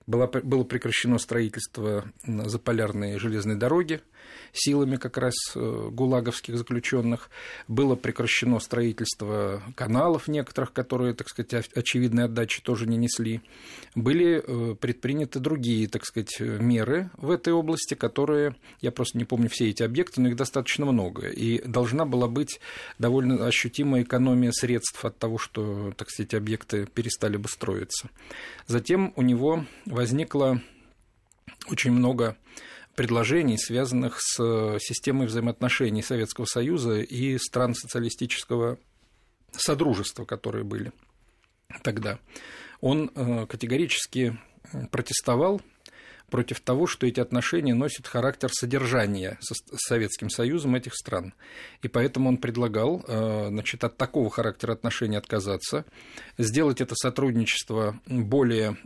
Было, 0.08 0.25
было 0.25 0.63
прекращено 0.63 1.20
строительство 1.20 2.12
заполярной 2.25 3.20
железной 3.20 3.55
дороги, 3.55 4.01
силами 4.53 4.98
как 4.98 5.17
раз 5.17 5.34
э, 5.55 5.89
гулаговских 5.91 6.58
заключенных. 6.58 7.29
Было 7.67 7.96
прекращено 7.96 8.60
строительство 8.60 9.62
каналов 9.75 10.27
некоторых, 10.27 10.74
которые, 10.74 11.13
так 11.13 11.29
сказать, 11.29 11.70
очевидной 11.75 12.25
отдачи 12.25 12.62
тоже 12.62 12.88
не 12.88 12.98
несли. 12.98 13.41
Были 13.96 14.43
э, 14.46 14.75
предприняты 14.75 15.39
другие, 15.39 15.88
так 15.88 16.05
сказать, 16.05 16.39
меры 16.39 17.10
в 17.17 17.31
этой 17.31 17.53
области, 17.53 17.93
которые, 17.93 18.55
я 18.81 18.91
просто 18.91 19.17
не 19.17 19.25
помню 19.25 19.50
все 19.50 19.70
эти 19.70 19.84
объекты, 19.84 20.22
но 20.22 20.29
их 20.29 20.36
достаточно 20.36 20.86
много. 20.86 21.27
И 21.27 21.62
должна 21.67 22.05
была 22.05 22.27
быть 22.27 22.60
довольно 23.00 23.46
ощутимая 23.46 24.03
экономия 24.03 24.51
средств 24.51 25.03
от 25.05 25.17
того, 25.17 25.38
что, 25.38 25.93
так 25.98 26.10
сказать, 26.10 26.34
объекты 26.34 26.86
перестали 26.86 27.38
бы 27.38 27.48
строиться. 27.50 28.10
Затем 28.67 29.13
у 29.15 29.22
него 29.22 29.65
возникло 29.86 30.62
очень 31.67 31.91
много 31.91 32.38
предложений, 32.96 33.58
связанных 33.58 34.18
с 34.20 34.40
э, 34.40 34.78
системой 34.80 35.28
взаимоотношений 35.28 36.02
Советского 36.02 36.46
Союза 36.46 37.00
и 37.02 37.38
стран 37.38 37.74
социалистического 37.74 38.78
содружества, 39.52 40.26
которые 40.26 40.64
были 40.64 40.92
тогда. 41.84 42.20
Он 42.82 43.12
э, 43.14 43.46
категорически 43.48 44.38
протестовал 44.92 45.62
против 46.32 46.62
того, 46.62 46.88
что 46.88 47.06
эти 47.06 47.20
отношения 47.20 47.76
носят 47.76 48.08
характер 48.08 48.50
содержания 48.52 49.38
с 49.42 49.54
Советским 49.88 50.30
Союзом 50.30 50.76
этих 50.76 50.96
стран. 50.96 51.34
И 51.84 51.88
поэтому 51.90 52.30
он 52.30 52.38
предлагал 52.38 53.04
э, 53.08 53.48
значит, 53.50 53.84
от 53.84 53.98
такого 53.98 54.30
характера 54.30 54.72
отношений 54.72 55.18
отказаться, 55.18 55.86
сделать 56.38 56.82
это 56.82 56.96
сотрудничество 56.96 58.00
более 58.08 58.78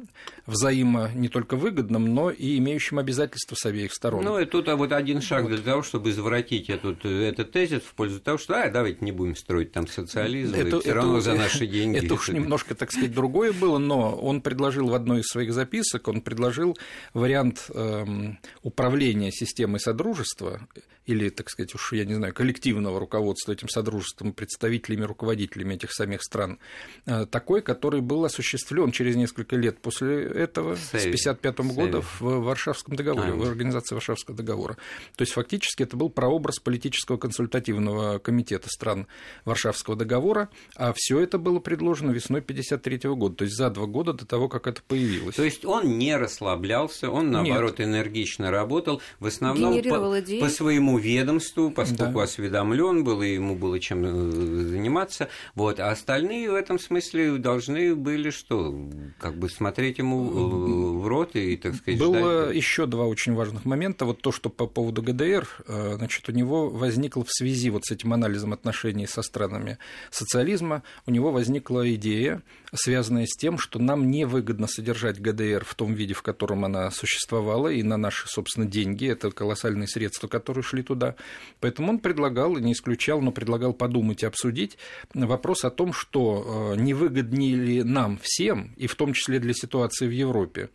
взаимо 0.48 1.12
не 1.14 1.30
только 1.30 1.56
выгодным, 1.56 2.14
но 2.14 2.32
и 2.32 2.58
имеющим 2.58 2.98
обязательства 2.98 3.56
с 3.56 3.66
обеих 3.66 3.94
сторон. 3.94 4.25
Ну, 4.25 4.40
и 4.40 4.46
тут 4.46 4.68
а 4.68 4.75
вот 4.75 4.92
один 4.92 5.22
шаг 5.22 5.44
вот. 5.44 5.52
для 5.52 5.62
того, 5.62 5.84
чтобы 5.84 6.10
извратить 6.10 6.70
этот, 6.70 7.06
этот 7.06 7.52
тезис 7.52 7.82
в 7.82 7.94
пользу 7.94 8.20
того, 8.20 8.40
что 8.40 8.56
а, 8.56 8.70
давайте 8.70 9.06
не 9.06 9.12
будем 9.12 9.36
строить 9.36 9.72
там 9.72 9.88
социализм, 9.88 10.56
это, 10.56 10.80
все 10.80 10.94
равно 10.94 11.20
за 11.20 11.34
наши 11.36 11.68
деньги. 11.68 12.04
Это 12.04 12.16
уж 12.16 12.30
немножко, 12.30 12.74
так 12.74 12.92
сказать, 12.92 13.14
другое 13.14 13.54
было, 13.54 13.78
но 13.78 14.16
он 14.16 14.42
предложил 14.42 14.88
в 14.88 14.96
одной 14.96 15.20
из 15.20 15.25
своих 15.28 15.54
записок, 15.54 16.08
он 16.08 16.22
предложил 16.22 16.75
вариант 17.14 17.35
вариант 17.36 17.70
эм, 17.74 18.39
управления 18.63 19.32
системой 19.32 19.80
содружества 19.80 20.68
или, 21.06 21.30
так 21.30 21.50
сказать, 21.50 21.74
уж 21.75 21.94
я 21.94 22.06
не 22.06 22.15
знаю, 22.15 22.34
коллективного 22.34 23.00
руководства 23.00 23.51
этим 23.51 23.70
содружеством, 23.70 24.34
представителями, 24.34 25.04
руководителями 25.04 25.75
этих 25.75 25.92
самих 25.92 26.24
стран, 26.24 26.60
э, 27.06 27.25
такой, 27.27 27.62
который 27.62 28.01
был 28.01 28.25
осуществлен 28.25 28.92
через 28.92 29.15
несколько 29.15 29.56
лет 29.56 29.80
после 29.80 30.24
этого, 30.24 30.75
Сейв. 30.75 31.20
с 31.20 31.27
1955 31.27 31.60
года 31.75 32.01
в 32.01 32.22
Варшавском 32.22 32.96
договоре, 32.96 33.32
а. 33.32 33.36
в 33.36 33.44
Организации 33.44 33.94
Варшавского 33.96 34.36
договора. 34.36 34.77
То 35.15 35.22
есть 35.22 35.34
фактически 35.34 35.84
это 35.84 35.96
был 35.96 36.10
прообраз 36.10 36.60
политического 36.60 37.18
консультативного 37.18 38.18
комитета 38.20 38.70
стран 38.70 39.08
Варшавского 39.46 39.96
договора, 39.96 40.50
а 40.75 40.94
все 40.96 41.20
это 41.20 41.38
было 41.38 41.60
предложено 41.60 42.12
весной 42.12 42.42
1953 42.42 43.12
года, 43.12 43.36
то 43.36 43.44
есть 43.44 43.56
за 43.56 43.70
два 43.70 43.86
года 43.86 44.13
до 44.13 44.25
того, 44.25 44.50
как 44.50 44.68
это 44.68 44.82
появилось. 44.82 45.36
То 45.36 45.44
есть 45.44 45.65
он 45.65 45.98
не 46.00 46.18
расслаблялся, 46.18 47.12
он 47.12 47.25
наоборот 47.32 47.79
Нет. 47.79 47.89
энергично 47.89 48.51
работал, 48.51 49.01
в 49.20 49.25
основном 49.25 49.82
по, 49.84 50.22
по 50.39 50.50
своему 50.50 50.98
ведомству, 50.98 51.72
поскольку 51.72 52.20
да. 52.20 52.24
осведомлен 52.24 53.03
был 53.03 53.22
и 53.22 53.34
ему 53.34 53.55
было 53.55 53.79
чем 53.79 54.05
э, 54.05 54.32
заниматься, 54.70 55.29
вот, 55.53 55.79
а 55.79 55.89
остальные 55.89 56.51
в 56.51 56.55
этом 56.55 56.79
смысле 56.79 57.38
должны 57.38 57.96
были 57.96 58.29
что, 58.29 58.75
как 59.20 59.38
бы 59.38 59.50
смотреть 59.50 59.98
ему 59.98 60.29
э, 60.29 61.01
в 61.01 61.08
рот 61.08 61.36
и, 61.36 61.58
так 61.58 61.75
сказать, 61.75 62.00
было 62.00 62.44
ждать. 62.44 62.55
еще 62.55 62.86
два 62.86 63.05
очень 63.05 63.34
важных 63.34 63.65
момента, 63.65 64.05
вот 64.05 64.22
то, 64.22 64.32
что 64.32 64.50
по 64.50 64.67
поводу 64.67 65.01
ГДР, 65.01 65.48
э, 65.67 65.94
значит, 65.98 66.27
у 66.29 66.32
него 66.32 66.70
возникло 66.70 67.24
в 67.24 67.32
связи 67.32 67.70
вот 67.70 67.86
с 67.86 67.91
этим 67.91 68.13
анализом 68.13 68.53
отношений 68.53 69.08
со 69.08 69.22
странами 69.22 69.77
социализма, 70.12 70.84
у 71.05 71.12
него 71.12 71.32
возникла 71.32 71.94
идея, 71.96 72.41
связанная 72.74 73.25
с 73.25 73.36
тем, 73.38 73.58
что 73.58 73.79
нам 73.79 74.10
невыгодно 74.10 74.67
содержать 74.67 75.20
ГДР 75.20 75.65
в 75.65 75.75
том 75.75 75.94
виде, 75.94 76.13
в 76.13 76.22
котором 76.22 76.65
она 76.65 76.89
существовала, 77.15 77.69
и 77.69 77.81
на 77.84 77.98
наши, 77.98 78.27
собственно, 78.27 78.65
деньги, 78.65 79.07
это 79.07 79.31
колоссальные 79.31 79.88
средства, 79.88 80.27
которые 80.27 80.63
шли 80.63 80.84
туда. 80.84 81.15
Поэтому 81.60 81.89
он 81.89 82.00
предлагал, 82.00 82.57
не 82.57 82.74
исключал, 82.74 83.22
но 83.22 83.31
предлагал 83.31 83.74
подумать 83.74 84.24
и 84.24 84.25
обсудить 84.25 84.77
вопрос 85.13 85.63
о 85.63 85.69
том, 85.69 85.93
что 85.93 86.74
э, 86.75 86.79
невыгоднее 86.79 87.55
ли 87.55 87.84
нам 87.84 88.19
всем, 88.22 88.74
и 88.75 88.88
в 88.88 88.95
том 88.95 89.13
числе 89.13 89.39
для 89.39 89.53
ситуации 89.53 90.07
в 90.07 90.12
Европе, 90.12 90.69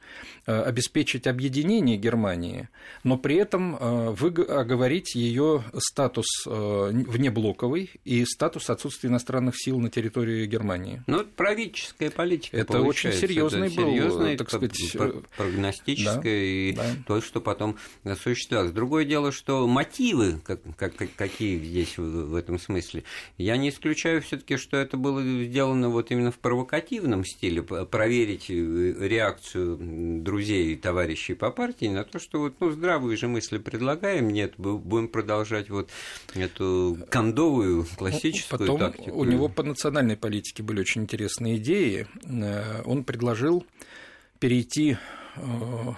э, 0.47 0.63
обеспечить 0.63 1.27
объединение 1.27 1.97
Германии, 1.97 2.69
но 3.05 3.19
при 3.19 3.37
этом 3.37 3.77
э, 3.77 4.15
оговорить 4.49 5.15
ее 5.15 5.65
статус 5.79 6.27
внеблоковый 6.47 7.91
и 8.05 8.25
статус 8.25 8.71
отсутствия 8.71 9.11
иностранных 9.11 9.55
сил 9.57 9.79
на 9.79 9.91
территории 9.91 10.47
Германии. 10.47 11.03
Ну, 11.07 11.25
правительская 11.25 12.11
политика. 12.11 12.57
Это 12.57 12.81
очень 12.81 13.13
серьезный 13.13 13.69
это 13.69 13.77
был, 13.77 13.91
серьезный, 13.91 14.37
так 14.37 14.49
сказать, 14.49 14.73
прогностическое 15.37 16.20
да, 16.23 16.31
и 16.31 16.73
да. 16.73 16.85
то, 17.07 17.21
что 17.21 17.41
потом 17.41 17.77
осуществлялось. 18.05 18.73
Другое 18.73 19.05
дело, 19.05 19.33
что 19.33 19.67
мотивы, 19.67 20.41
как, 20.45 20.61
как, 20.77 20.95
какие 21.17 21.59
здесь 21.59 21.99
в, 21.99 22.03
в 22.03 22.35
этом 22.35 22.59
смысле, 22.59 23.05
я 23.39 23.57
не 23.57 23.71
исключаю 23.71 24.23
все-таки, 24.23 24.57
что 24.57 24.77
это 24.77 24.97
было 24.97 25.23
сделано 25.23 25.89
вот 25.89 26.11
именно 26.11 26.31
в 26.31 26.39
провокативном 26.39 27.25
стиле, 27.25 27.63
проверить 27.63 28.51
э, 28.51 28.55
реакцию 28.55 29.79
друзей 30.23 30.73
и 30.73 30.77
товарищей 30.77 31.35
по 31.35 31.51
партии 31.51 31.87
на 31.87 32.05
то, 32.05 32.19
что 32.19 32.41
вот, 32.41 32.55
ну, 32.61 32.71
здравые 32.71 33.17
же 33.17 33.29
мысли 33.29 33.59
предлагаем, 33.59 34.29
нет, 34.29 34.55
будем 34.57 35.09
продолжать 35.09 35.71
вот 35.71 35.91
эту 36.35 36.99
кондовую 37.11 37.87
классическую 37.97 38.59
Потом 38.59 38.79
тактику. 38.79 39.19
У 39.19 39.25
него 39.25 39.49
по 39.49 39.63
национальной 39.63 40.17
политике 40.17 40.63
были 40.63 40.81
очень 40.81 41.03
интересные 41.03 41.57
идеи. 41.57 42.07
Э, 42.25 42.83
он 42.85 43.05
предложил 43.05 43.67
перейти 44.39 44.97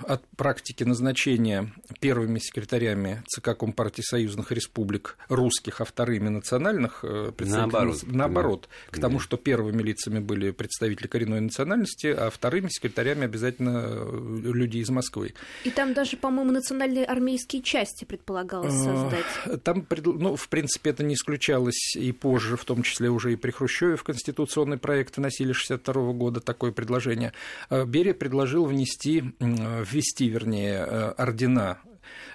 от 0.06 0.26
практики 0.37 0.84
назначения 0.84 1.72
первыми 2.00 2.38
секретарями 2.38 3.22
ЦК 3.28 3.56
Компартии 3.56 4.02
союзных 4.02 4.52
республик 4.52 5.16
русских, 5.28 5.80
а 5.80 5.84
вторыми 5.84 6.28
национальных 6.28 7.00
э, 7.02 7.32
наоборот, 7.38 8.00
наоборот 8.04 8.68
да. 8.90 8.99
к 8.99 9.00
тому, 9.00 9.18
что 9.18 9.37
первыми 9.37 9.82
лицами 9.82 10.18
были 10.18 10.50
представители 10.50 11.06
коренной 11.06 11.40
национальности, 11.40 12.06
а 12.06 12.30
вторыми 12.30 12.68
секретарями 12.68 13.25
обязательно 13.25 13.84
э, 13.84 14.40
люди 14.44 14.78
из 14.78 14.90
Москвы. 14.90 15.34
И 15.64 15.70
там 15.70 15.94
даже, 15.94 16.16
по-моему, 16.16 16.52
национальные 16.52 17.04
армейские 17.04 17.62
части 17.62 18.04
предполагалось 18.04 18.75
создать. 18.75 19.62
Там, 19.64 19.87
ну, 20.04 20.37
в 20.37 20.49
принципе, 20.49 20.90
это 20.90 21.04
не 21.04 21.14
исключалось 21.14 21.96
и 21.96 22.12
позже, 22.12 22.56
в 22.56 22.64
том 22.64 22.82
числе 22.82 23.11
уже 23.11 23.32
и 23.32 23.37
при 23.37 23.50
Хрущеве 23.50 23.96
в 23.96 24.04
конституционный 24.04 24.78
проект 24.78 25.16
вносили 25.16 25.52
62 25.52 26.12
года 26.12 26.40
такое 26.40 26.72
предложение. 26.72 27.32
Берия 27.70 28.14
предложил 28.14 28.64
внести 28.64 29.32
ввести, 29.41 30.29
вернее, 30.29 30.85
э, 30.87 31.11
ордена 31.17 31.81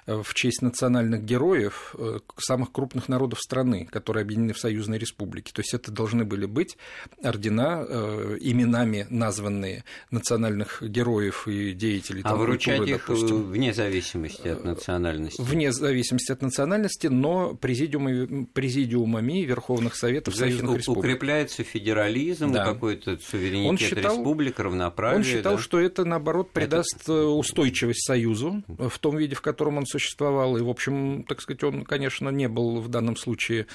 в 0.08 0.34
честь 0.34 0.62
национальных 0.62 1.24
героев 1.24 1.94
э, 1.98 2.20
самых 2.38 2.72
крупных 2.72 3.08
народов 3.08 3.40
страны, 3.40 3.86
которые 3.90 4.22
объединены 4.22 4.54
в 4.54 4.58
союзной 4.58 4.98
республике. 4.98 5.52
То 5.52 5.60
есть 5.60 5.74
это 5.74 5.92
должны 5.92 6.24
были 6.24 6.46
быть 6.46 6.78
ордена, 7.22 7.84
э, 7.86 8.38
именами 8.40 9.06
названные 9.10 9.84
национальных 10.10 10.82
героев 10.82 11.46
и 11.46 11.72
деятелей. 11.72 12.22
А 12.24 12.36
выручать 12.36 12.78
культуры, 12.78 12.96
их 12.96 13.06
допустим, 13.06 13.42
вне 13.50 13.74
зависимости 13.74 14.48
от 14.48 14.64
национальности? 14.64 15.40
Вне 15.40 15.72
зависимости 15.72 16.32
от 16.32 16.40
национальности, 16.40 17.08
но 17.08 17.54
президиумами, 17.54 18.46
президиумами 18.46 19.44
Верховных 19.44 19.94
Советов 19.94 20.34
То 20.34 20.40
союзных 20.40 20.78
республик. 20.78 21.04
Укрепляется 21.04 21.64
федерализм, 21.64 22.52
да. 22.52 22.64
какой-то 22.64 23.18
суверенитет 23.18 23.70
он 23.70 23.78
считал, 23.78 24.16
республик, 24.16 24.58
равноправие. 24.58 25.18
Он 25.18 25.24
считал, 25.24 25.56
да? 25.56 25.62
что 25.62 25.78
это, 25.78 26.06
наоборот, 26.06 26.50
придаст 26.52 27.02
это... 27.02 27.26
устойчивость 27.26 28.06
Союзу 28.06 28.62
в 28.66 28.98
том 28.98 29.18
виде, 29.18 29.34
в 29.34 29.42
котором 29.42 29.76
он 29.76 29.84
существует 29.84 29.97
существовал. 29.98 30.56
И, 30.56 30.62
в 30.62 30.68
общем, 30.68 31.24
так 31.24 31.40
сказать, 31.40 31.62
он, 31.64 31.84
конечно, 31.84 32.28
не 32.30 32.48
был 32.48 32.80
в 32.80 32.88
данном 32.88 33.16
случае 33.16 33.66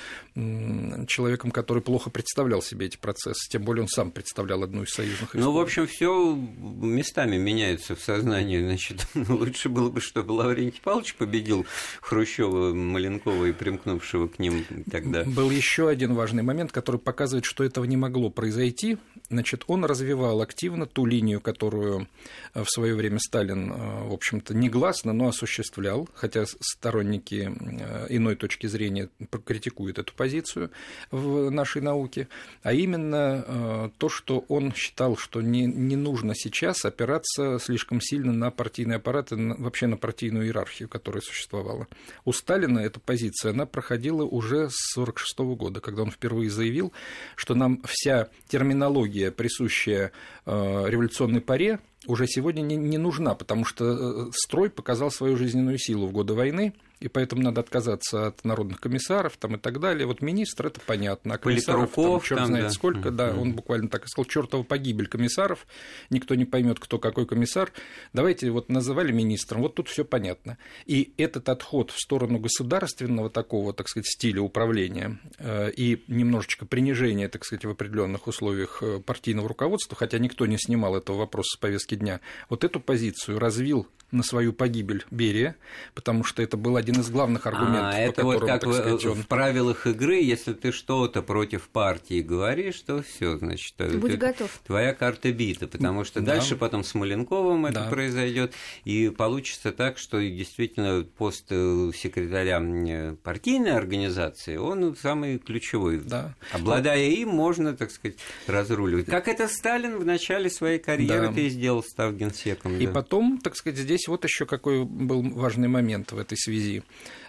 человеком, 1.07 1.51
который 1.51 1.83
плохо 1.83 2.09
представлял 2.09 2.61
себе 2.61 2.87
эти 2.87 2.97
процессы. 2.97 3.49
Тем 3.49 3.63
более 3.63 3.83
он 3.83 3.87
сам 3.89 4.11
представлял 4.11 4.63
одну 4.63 4.83
из 4.83 4.89
союзных 4.89 5.33
Ну, 5.33 5.51
в 5.51 5.59
общем, 5.59 5.87
все 5.87 6.35
местами 6.35 7.37
меняется 7.37 7.95
в 7.95 8.01
сознании. 8.01 8.61
Значит, 8.61 9.07
лучше 9.15 9.69
было 9.69 9.89
бы, 9.89 10.01
чтобы 10.01 10.31
Лаврентий 10.31 10.81
Павлович 10.83 11.15
победил 11.15 11.65
Хрущева, 12.01 12.73
Маленкова 12.73 13.45
и 13.45 13.51
примкнувшего 13.51 14.27
к 14.27 14.39
ним 14.39 14.65
тогда. 14.89 15.23
Был 15.25 15.51
еще 15.51 15.89
один 15.89 16.13
важный 16.13 16.43
момент, 16.43 16.71
который 16.71 16.99
показывает, 16.99 17.45
что 17.45 17.63
этого 17.63 17.85
не 17.85 17.97
могло 17.97 18.29
произойти. 18.29 18.97
Значит, 19.29 19.63
он 19.67 19.85
развивал 19.85 20.41
активно 20.41 20.85
ту 20.85 21.05
линию, 21.05 21.41
которую 21.41 22.07
в 22.53 22.65
свое 22.67 22.95
время 22.95 23.19
Сталин, 23.19 23.71
э, 23.71 24.07
в 24.07 24.13
общем-то, 24.13 24.53
негласно, 24.53 25.13
но 25.13 25.27
осуществлял, 25.29 26.07
хотя 26.15 26.45
сторонники 26.45 27.51
э, 27.51 28.07
иной 28.09 28.35
точки 28.35 28.67
зрения 28.67 29.09
критикуют 29.45 29.99
эту 29.99 30.13
позицию 30.13 30.71
в 31.11 31.49
нашей 31.49 31.81
науке, 31.81 32.27
а 32.61 32.73
именно 32.73 33.43
э, 33.45 33.89
то, 33.97 34.09
что 34.09 34.45
он 34.47 34.73
считал, 34.73 35.17
что 35.17 35.41
не, 35.41 35.65
не 35.65 35.95
нужно 35.95 36.35
сейчас 36.35 36.85
опираться 36.85 37.59
слишком 37.59 38.01
сильно 38.01 38.31
на 38.31 38.51
партийный 38.51 38.97
аппарат 38.97 39.31
и 39.31 39.35
вообще 39.35 39.87
на 39.87 39.97
партийную 39.97 40.45
иерархию, 40.45 40.89
которая 40.89 41.21
существовала. 41.21 41.87
У 42.25 42.33
Сталина 42.33 42.79
эта 42.79 42.99
позиция, 42.99 43.51
она 43.51 43.65
проходила 43.65 44.23
уже 44.23 44.69
с 44.69 44.97
1946 44.97 45.39
года, 45.57 45.81
когда 45.81 46.03
он 46.03 46.11
впервые 46.11 46.49
заявил, 46.49 46.93
что 47.35 47.55
нам 47.55 47.81
вся 47.85 48.29
терминология, 48.47 49.31
присущая 49.31 50.11
революционной 50.45 51.41
паре, 51.41 51.79
уже 52.07 52.27
сегодня 52.27 52.61
не, 52.61 52.75
не 52.75 52.97
нужна, 52.97 53.35
потому 53.35 53.65
что 53.65 53.85
э, 53.85 54.31
строй 54.33 54.69
показал 54.69 55.11
свою 55.11 55.37
жизненную 55.37 55.77
силу 55.77 56.07
в 56.07 56.11
годы 56.11 56.33
войны, 56.33 56.73
и 57.03 57.09
поэтому 57.09 57.41
надо 57.41 57.59
отказаться 57.59 58.27
от 58.27 58.45
народных 58.45 58.79
комиссаров 58.79 59.35
там, 59.35 59.57
и 59.57 59.59
так 59.59 59.81
далее. 59.81 60.07
Вот 60.07 60.21
министр, 60.21 60.67
это 60.67 60.79
понятно, 60.79 61.33
а 61.33 61.37
комиссаров 61.37 61.91
там, 61.91 62.21
черт 62.21 62.47
знает 62.47 62.67
да. 62.67 62.71
сколько, 62.71 63.11
да, 63.11 63.29
mm-hmm. 63.29 63.41
он 63.41 63.53
буквально 63.53 63.89
так 63.89 64.05
и 64.05 64.07
сказал, 64.07 64.23
чертова 64.23 64.63
погибель 64.63 65.07
комиссаров, 65.07 65.67
никто 66.09 66.33
не 66.35 66.45
поймет, 66.45 66.79
кто 66.79 66.99
какой 66.99 67.25
комиссар. 67.25 67.73
Давайте 68.13 68.49
вот 68.51 68.69
называли 68.69 69.11
министром, 69.11 69.63
вот 69.63 69.75
тут 69.75 69.89
все 69.89 70.05
понятно. 70.05 70.57
И 70.85 71.13
этот 71.17 71.49
отход 71.49 71.91
в 71.91 71.99
сторону 71.99 72.39
государственного 72.39 73.29
такого, 73.29 73.73
так 73.73 73.89
сказать, 73.89 74.07
стиля 74.07 74.41
управления 74.41 75.19
э, 75.39 75.71
и 75.71 76.05
немножечко 76.07 76.65
принижение, 76.65 77.27
так 77.27 77.43
сказать, 77.43 77.65
в 77.65 77.69
определенных 77.69 78.27
условиях 78.27 78.81
э, 78.81 79.01
партийного 79.05 79.49
руководства, 79.49 79.97
хотя 79.97 80.19
никто 80.19 80.45
не 80.45 80.57
снимал 80.57 80.95
этого 80.95 81.17
вопроса 81.17 81.57
с 81.57 81.59
повестки 81.59 81.95
дня, 81.95 82.21
вот 82.47 82.63
эту 82.63 82.79
позицию 82.79 83.39
развил 83.39 83.89
на 84.13 84.23
свою 84.23 84.53
погибель 84.53 85.05
Берия, 85.11 85.55
потому 85.93 86.23
что 86.23 86.41
это 86.41 86.55
был 86.55 86.77
один 86.77 87.01
из 87.01 87.09
главных 87.09 87.45
аргументов. 87.47 87.93
А, 87.93 87.97
это 87.97 88.13
которым, 88.13 88.39
вот 88.39 88.47
как 88.47 88.61
сказать, 88.61 89.05
он... 89.05 89.15
в 89.15 89.27
правилах 89.27 89.87
игры, 89.87 90.21
если 90.21 90.53
ты 90.53 90.71
что-то 90.71 91.21
против 91.21 91.67
партии 91.69 92.21
говоришь, 92.21 92.79
то 92.81 93.01
все, 93.01 93.37
значит, 93.37 93.75
Будь 93.99 94.11
ты, 94.11 94.17
готов. 94.17 94.61
твоя 94.65 94.93
карта 94.93 95.31
бита, 95.31 95.67
потому 95.67 96.03
что 96.03 96.21
да. 96.21 96.33
дальше 96.33 96.55
потом 96.55 96.83
с 96.83 96.93
Маленковым 96.93 97.65
это 97.65 97.81
да. 97.81 97.89
произойдет, 97.89 98.53
и 98.85 99.09
получится 99.09 99.71
так, 99.71 99.97
что 99.97 100.19
действительно 100.21 101.03
пост 101.03 101.47
э, 101.49 101.91
секретаря 101.95 102.61
э, 102.61 103.15
партийной 103.23 103.75
организации, 103.75 104.57
он 104.57 104.95
самый 104.95 105.39
ключевой. 105.39 105.99
Да. 105.99 106.35
Обладая 106.51 107.09
им, 107.09 107.29
можно, 107.29 107.75
так 107.75 107.91
сказать, 107.91 108.17
разруливать. 108.47 109.07
Как 109.07 109.27
это 109.27 109.47
Сталин 109.47 109.97
в 109.97 110.05
начале 110.05 110.49
своей 110.49 110.79
карьеры 110.79 111.27
да. 111.27 111.33
ты 111.33 111.49
сделал, 111.49 111.83
став 111.83 112.13
генсеком. 112.15 112.77
И 112.77 112.85
да. 112.85 112.91
потом, 112.91 113.39
так 113.39 113.55
сказать, 113.55 113.79
здесь 113.79 114.02
здесь 114.03 114.09
вот 114.09 114.25
еще 114.25 114.45
какой 114.45 114.83
был 114.83 115.21
важный 115.29 115.69
момент 115.69 116.11
в 116.11 116.17
этой 116.17 116.37
связи. 116.37 116.83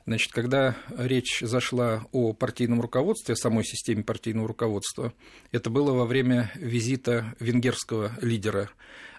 Значит, 0.06 0.32
когда 0.32 0.76
речь 0.96 1.38
зашла 1.40 2.04
о 2.10 2.32
партийном 2.32 2.80
руководстве, 2.80 3.34
о 3.34 3.36
самой 3.36 3.64
системе 3.64 4.02
партийного 4.02 4.48
руководства, 4.48 5.12
это 5.52 5.70
было 5.70 5.92
во 5.92 6.04
время 6.04 6.50
визита 6.56 7.32
венгерского 7.38 8.10
лидера 8.20 8.70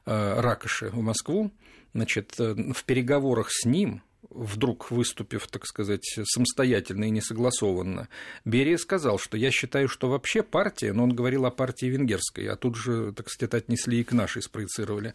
э, 0.06 0.42
Ракоши 0.42 0.90
в 0.90 1.02
Москву. 1.02 1.50
Значит, 1.94 2.34
э, 2.40 2.56
в 2.74 2.84
переговорах 2.84 3.48
с 3.52 3.64
ним 3.64 4.02
вдруг 4.30 4.92
выступив, 4.92 5.48
так 5.48 5.66
сказать, 5.66 6.20
самостоятельно 6.24 7.06
и 7.06 7.10
несогласованно, 7.10 8.08
Берия 8.44 8.78
сказал, 8.78 9.18
что 9.18 9.38
я 9.38 9.52
считаю, 9.52 9.88
что 9.88 10.10
вообще 10.10 10.44
партия, 10.44 10.94
но 10.94 11.04
он 11.04 11.16
говорил 11.16 11.46
о 11.46 11.52
партии 11.52 11.88
венгерской, 11.88 12.48
а 12.48 12.56
тут 12.56 12.76
же, 12.76 13.12
так 13.14 13.30
сказать, 13.30 13.50
это 13.50 13.58
отнесли 13.58 14.02
и 14.02 14.04
к 14.04 14.12
нашей, 14.12 14.42
спроецировали, 14.42 15.14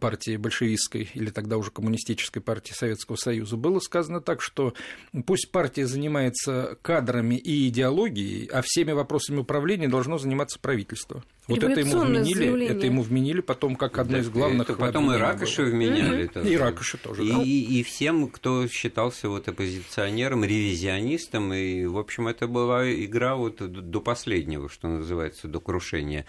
партии 0.00 0.36
большевистской 0.36 1.10
или 1.14 1.30
тогда 1.30 1.56
уже 1.56 1.70
коммунистической 1.70 2.42
партии 2.42 2.72
Советского 2.72 3.16
Союза. 3.16 3.56
Было 3.56 3.80
сказано 3.80 4.20
так, 4.20 4.42
что 4.42 4.74
пусть 5.26 5.50
партия 5.50 5.86
занимается 5.86 6.78
кадрами 6.82 7.36
и 7.36 7.68
идеологией, 7.68 8.46
а 8.46 8.62
всеми 8.64 8.92
вопросами 8.92 9.38
управления 9.38 9.88
должно 9.88 10.18
заниматься 10.18 10.58
правительство. 10.58 11.24
Вот 11.50 11.62
это 11.62 11.80
ему 11.80 12.00
вменили, 12.00 12.34
заявление. 12.34 12.76
это 12.76 12.86
ему 12.86 13.02
вменили 13.02 13.40
потом 13.40 13.76
как 13.76 13.98
одно 13.98 14.14
да, 14.14 14.18
из 14.20 14.28
главных. 14.28 14.76
потом 14.76 15.12
и 15.12 15.16
Ракоши 15.16 15.64
вменяли. 15.64 16.30
Mm-hmm. 16.30 16.48
И 16.48 16.56
Ракоши 16.56 16.98
тоже. 16.98 17.24
И, 17.24 17.30
да. 17.30 17.42
и, 17.42 17.80
и 17.80 17.82
всем, 17.82 18.28
кто 18.28 18.66
считался 18.68 19.28
вот 19.28 19.48
оппозиционером, 19.48 20.44
ревизионистом, 20.44 21.52
и, 21.52 21.84
в 21.86 21.98
общем, 21.98 22.28
это 22.28 22.46
была 22.46 22.90
игра 22.90 23.36
вот 23.36 23.58
до 23.58 24.00
последнего, 24.00 24.68
что 24.68 24.88
называется, 24.88 25.48
до 25.48 25.60
крушения 25.60 26.26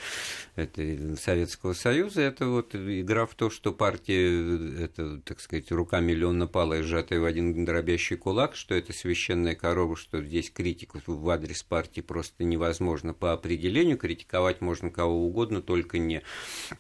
этой 0.56 1.18
Советского 1.18 1.74
Союза. 1.74 2.22
Это 2.22 2.48
вот 2.48 2.76
игра 2.76 3.26
в 3.26 3.36
то, 3.36 3.50
что 3.50 3.72
партия, 3.72 4.84
это, 4.84 5.20
так 5.20 5.40
сказать, 5.40 5.72
рука 5.72 6.00
миллиона 6.00 6.48
пала 6.48 6.82
сжатая 6.82 7.20
в 7.20 7.26
один 7.26 7.66
дробящий 7.66 8.18
кулак, 8.18 8.56
что 8.56 8.76
это 8.76 8.94
священная 8.94 9.56
корова, 9.56 9.96
что 9.96 10.22
здесь 10.22 10.50
критику 10.50 11.02
в 11.06 11.30
адрес 11.30 11.64
партии 11.64 12.02
просто 12.02 12.44
невозможно 12.44 13.14
по 13.14 13.34
определению, 13.34 13.98
критиковать 13.98 14.62
можно 14.62 14.90
кого 14.90 15.11
кого 15.12 15.26
угодно, 15.26 15.62
только 15.62 15.98
не 15.98 16.22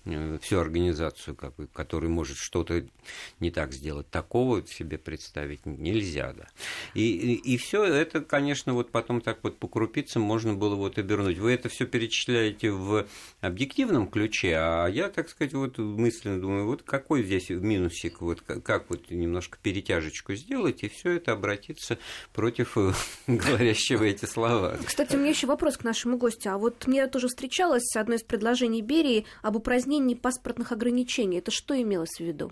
э, 0.06 0.38
всю 0.42 0.60
организацию, 0.60 1.36
как 1.36 1.56
бы, 1.56 1.68
которая 1.68 2.10
может 2.10 2.38
что-то 2.38 2.86
не 3.40 3.52
так 3.52 3.74
сделать. 3.74 4.10
Такого 4.10 4.66
себе 4.66 4.98
представить 4.98 5.66
нельзя, 5.66 6.34
да. 6.34 6.48
И, 6.94 7.12
и, 7.12 7.54
и 7.54 7.58
все 7.58 7.84
это, 7.84 8.22
конечно, 8.22 8.74
вот 8.74 8.92
потом 8.92 9.22
так 9.22 9.40
вот 9.44 9.58
по 9.58 9.68
крупицам 9.68 10.22
можно 10.22 10.54
было 10.54 10.76
вот 10.76 10.98
обернуть. 10.98 11.38
Вы 11.38 11.52
это 11.52 11.70
все 11.70 11.86
перечисляете 11.86 12.72
в 12.72 13.06
объективном 13.42 14.08
ключе, 14.08 14.56
а 14.58 14.88
я, 14.88 15.10
так 15.10 15.30
сказать, 15.30 15.54
вот 15.54 15.78
мысленно 15.78 16.40
думаю, 16.40 16.66
вот 16.66 16.84
какой 16.84 17.24
здесь 17.24 17.50
минусик, 17.50 18.22
вот 18.22 18.42
как 18.42 18.90
вот 18.90 19.12
немножко 19.12 19.58
перетяжечку 19.62 20.36
сделать, 20.36 20.84
и 20.84 20.90
все 20.90 21.12
это 21.12 21.34
обратится 21.34 21.98
против 22.34 22.78
э, 22.78 22.94
говорящего 23.28 24.04
эти 24.04 24.26
слова. 24.26 24.78
Кстати, 24.86 25.16
у 25.16 25.20
меня 25.20 25.30
еще 25.30 25.48
вопрос 25.48 25.78
к 25.78 25.84
нашему 25.84 26.18
гостю. 26.18 26.52
А 26.52 26.58
вот 26.58 26.88
мне 26.88 27.06
тоже 27.08 27.28
встречалось 27.28 27.96
одно 27.96 28.16
из 28.16 28.21
из 28.22 28.24
предложений 28.24 28.84
Берии 28.84 29.26
об 29.42 29.56
упразднении 29.56 30.16
паспортных 30.16 30.72
ограничений. 30.72 31.40
Это 31.40 31.52
что 31.52 31.80
имелось 31.80 32.18
в 32.18 32.22
виду? 32.22 32.52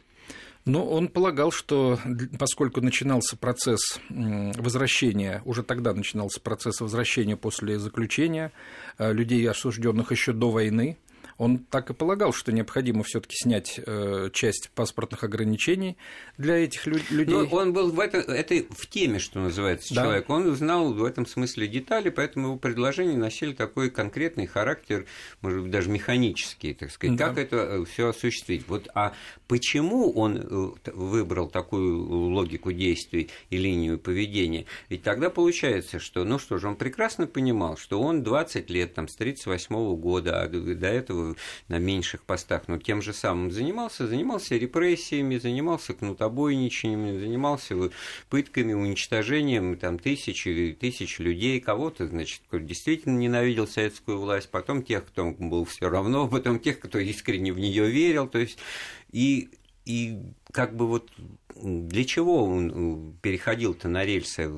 Ну, 0.65 0.85
он 0.85 1.07
полагал, 1.07 1.51
что 1.51 1.97
поскольку 2.37 2.81
начинался 2.81 3.37
процесс 3.37 3.99
возвращения, 4.09 5.41
уже 5.45 5.63
тогда 5.63 5.93
начинался 5.93 6.41
процесс 6.41 6.81
возвращения 6.81 7.37
после 7.37 7.79
заключения 7.79 8.51
э, 8.97 9.13
людей, 9.13 9.49
осужденных 9.49 10.11
еще 10.11 10.33
до 10.33 10.51
войны, 10.51 10.97
он 11.39 11.57
так 11.57 11.89
и 11.89 11.93
полагал, 11.93 12.33
что 12.33 12.51
необходимо 12.51 13.03
все-таки 13.03 13.35
снять 13.37 13.79
э, 13.83 14.29
часть 14.33 14.69
паспортных 14.75 15.23
ограничений 15.23 15.97
для 16.37 16.57
этих 16.57 16.85
лю- 16.85 16.99
людей. 17.09 17.33
Но 17.33 17.45
он 17.45 17.71
был 17.71 17.91
в 17.91 17.99
это, 18.01 18.17
это 18.17 18.65
в 18.75 18.85
теме, 18.87 19.19
что 19.19 19.39
называется, 19.39 19.95
да. 19.95 20.03
человек. 20.03 20.29
Он 20.29 20.53
знал 20.55 20.93
в 20.93 21.01
этом 21.01 21.25
смысле 21.25 21.69
детали, 21.69 22.09
поэтому 22.09 22.47
его 22.47 22.57
предложения 22.57 23.15
носили 23.15 23.53
такой 23.53 23.89
конкретный 23.89 24.47
характер, 24.47 25.05
может 25.41 25.61
быть, 25.61 25.71
даже 25.71 25.89
механический, 25.89 26.73
так 26.73 26.91
сказать, 26.91 27.15
да. 27.15 27.29
как 27.29 27.37
это 27.37 27.55
э, 27.55 27.85
все 27.85 28.09
осуществить. 28.09 28.67
Вот, 28.67 28.89
а 28.93 29.13
почему 29.49 30.11
он 30.11 30.37
э, 30.37 30.91
выбрал 30.93 31.49
такую 31.49 32.07
логику 32.07 32.71
действий 32.71 33.29
и 33.49 33.57
линию 33.57 33.97
поведения? 33.97 34.65
Ведь 34.89 35.01
тогда 35.01 35.31
получается, 35.31 35.99
что, 35.99 36.23
ну 36.23 36.37
что 36.37 36.59
же, 36.59 36.67
он 36.67 36.75
прекрасно 36.75 37.25
понимал, 37.25 37.75
что 37.75 37.99
он 37.99 38.21
20 38.21 38.69
лет, 38.69 38.93
там, 38.93 39.07
с 39.07 39.15
38 39.15 39.95
года, 39.95 40.43
а 40.43 40.47
до 40.47 40.87
этого 40.87 41.35
на 41.67 41.79
меньших 41.79 42.23
постах, 42.23 42.67
но 42.67 42.77
тем 42.77 43.01
же 43.01 43.11
самым 43.11 43.49
занимался, 43.49 44.07
занимался 44.07 44.55
репрессиями, 44.55 45.39
занимался 45.39 45.93
кнутобойничанием, 45.93 47.19
занимался 47.19 47.75
пытками, 48.29 48.73
уничтожением 48.73 49.77
там, 49.77 49.97
тысяч 49.97 50.45
или 50.45 50.73
тысяч 50.73 51.17
людей, 51.17 51.59
кого-то, 51.59 52.05
значит, 52.05 52.41
действительно 52.51 53.17
ненавидел 53.17 53.67
советскую 53.67 54.19
власть, 54.19 54.51
потом 54.51 54.83
тех, 54.83 55.07
кто 55.07 55.31
был 55.31 55.65
все 55.65 55.89
равно, 55.89 56.27
потом 56.27 56.59
тех, 56.59 56.79
кто 56.79 56.99
искренне 56.99 57.51
в 57.51 57.59
нее 57.59 57.89
верил, 57.89 58.27
то 58.27 58.37
есть 58.37 58.59
и 59.11 59.49
и 59.85 60.19
как 60.51 60.75
бы 60.75 60.87
вот 60.87 61.09
для 61.55 62.05
чего 62.05 62.43
он 62.43 63.15
переходил-то 63.21 63.87
на 63.87 64.05
рельсы 64.05 64.49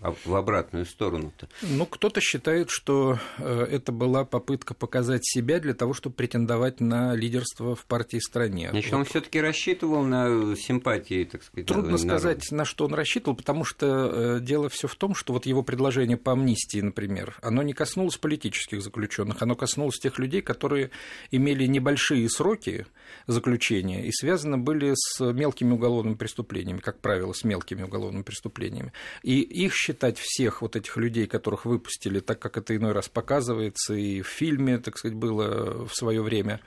в 0.00 0.34
обратную 0.34 0.84
сторону-то? 0.86 1.48
Ну, 1.62 1.86
кто-то 1.86 2.20
считает, 2.20 2.70
что 2.70 3.18
это 3.38 3.92
была 3.92 4.24
попытка 4.24 4.74
показать 4.74 5.24
себя 5.24 5.60
для 5.60 5.74
того, 5.74 5.92
чтобы 5.94 6.14
претендовать 6.16 6.80
на 6.80 7.14
лидерство 7.14 7.74
в 7.74 7.84
партии 7.86 8.18
стране. 8.18 8.70
Значит, 8.70 8.92
вот. 8.92 8.98
он 8.98 9.04
все 9.04 9.20
таки 9.20 9.40
рассчитывал 9.40 10.04
на 10.04 10.56
симпатии, 10.56 11.24
так 11.24 11.42
сказать, 11.42 11.66
Трудно 11.66 11.92
народа. 11.92 12.08
сказать, 12.08 12.50
на 12.50 12.64
что 12.64 12.86
он 12.86 12.94
рассчитывал, 12.94 13.36
потому 13.36 13.64
что 13.64 14.40
дело 14.40 14.68
все 14.68 14.88
в 14.88 14.94
том, 14.94 15.14
что 15.14 15.32
вот 15.32 15.46
его 15.46 15.62
предложение 15.62 16.16
по 16.16 16.32
амнистии, 16.32 16.80
например, 16.80 17.36
оно 17.42 17.62
не 17.62 17.72
коснулось 17.72 18.16
политических 18.16 18.82
заключенных, 18.82 19.42
оно 19.42 19.54
коснулось 19.54 19.98
тех 19.98 20.18
людей, 20.18 20.42
которые 20.42 20.90
имели 21.30 21.66
небольшие 21.66 22.28
сроки 22.28 22.86
заключения 23.26 24.06
и 24.06 24.12
связаны 24.12 24.56
были 24.56 24.92
с 24.94 25.20
мелкими 25.32 25.72
уголовными 25.72 26.14
преступлениями, 26.14 26.78
как 26.78 27.00
правило, 27.00 27.32
с 27.32 27.44
мелкими 27.44 27.82
уголовными 27.82 28.22
преступлениями. 28.22 28.92
И 29.22 29.40
их 29.40 29.74
считать 29.76 30.18
всех 30.18 30.62
вот 30.62 30.76
этих 30.76 30.96
людей, 30.96 31.26
которых 31.26 31.64
выпустили, 31.64 32.20
так 32.20 32.38
как 32.38 32.56
это 32.56 32.74
иной 32.74 32.92
раз 32.92 33.08
показывается 33.08 33.94
и 33.94 34.22
в 34.22 34.28
фильме, 34.28 34.78
так 34.78 34.98
сказать, 34.98 35.16
было 35.16 35.86
в 35.86 35.94
свое 35.94 36.22
время, 36.22 36.60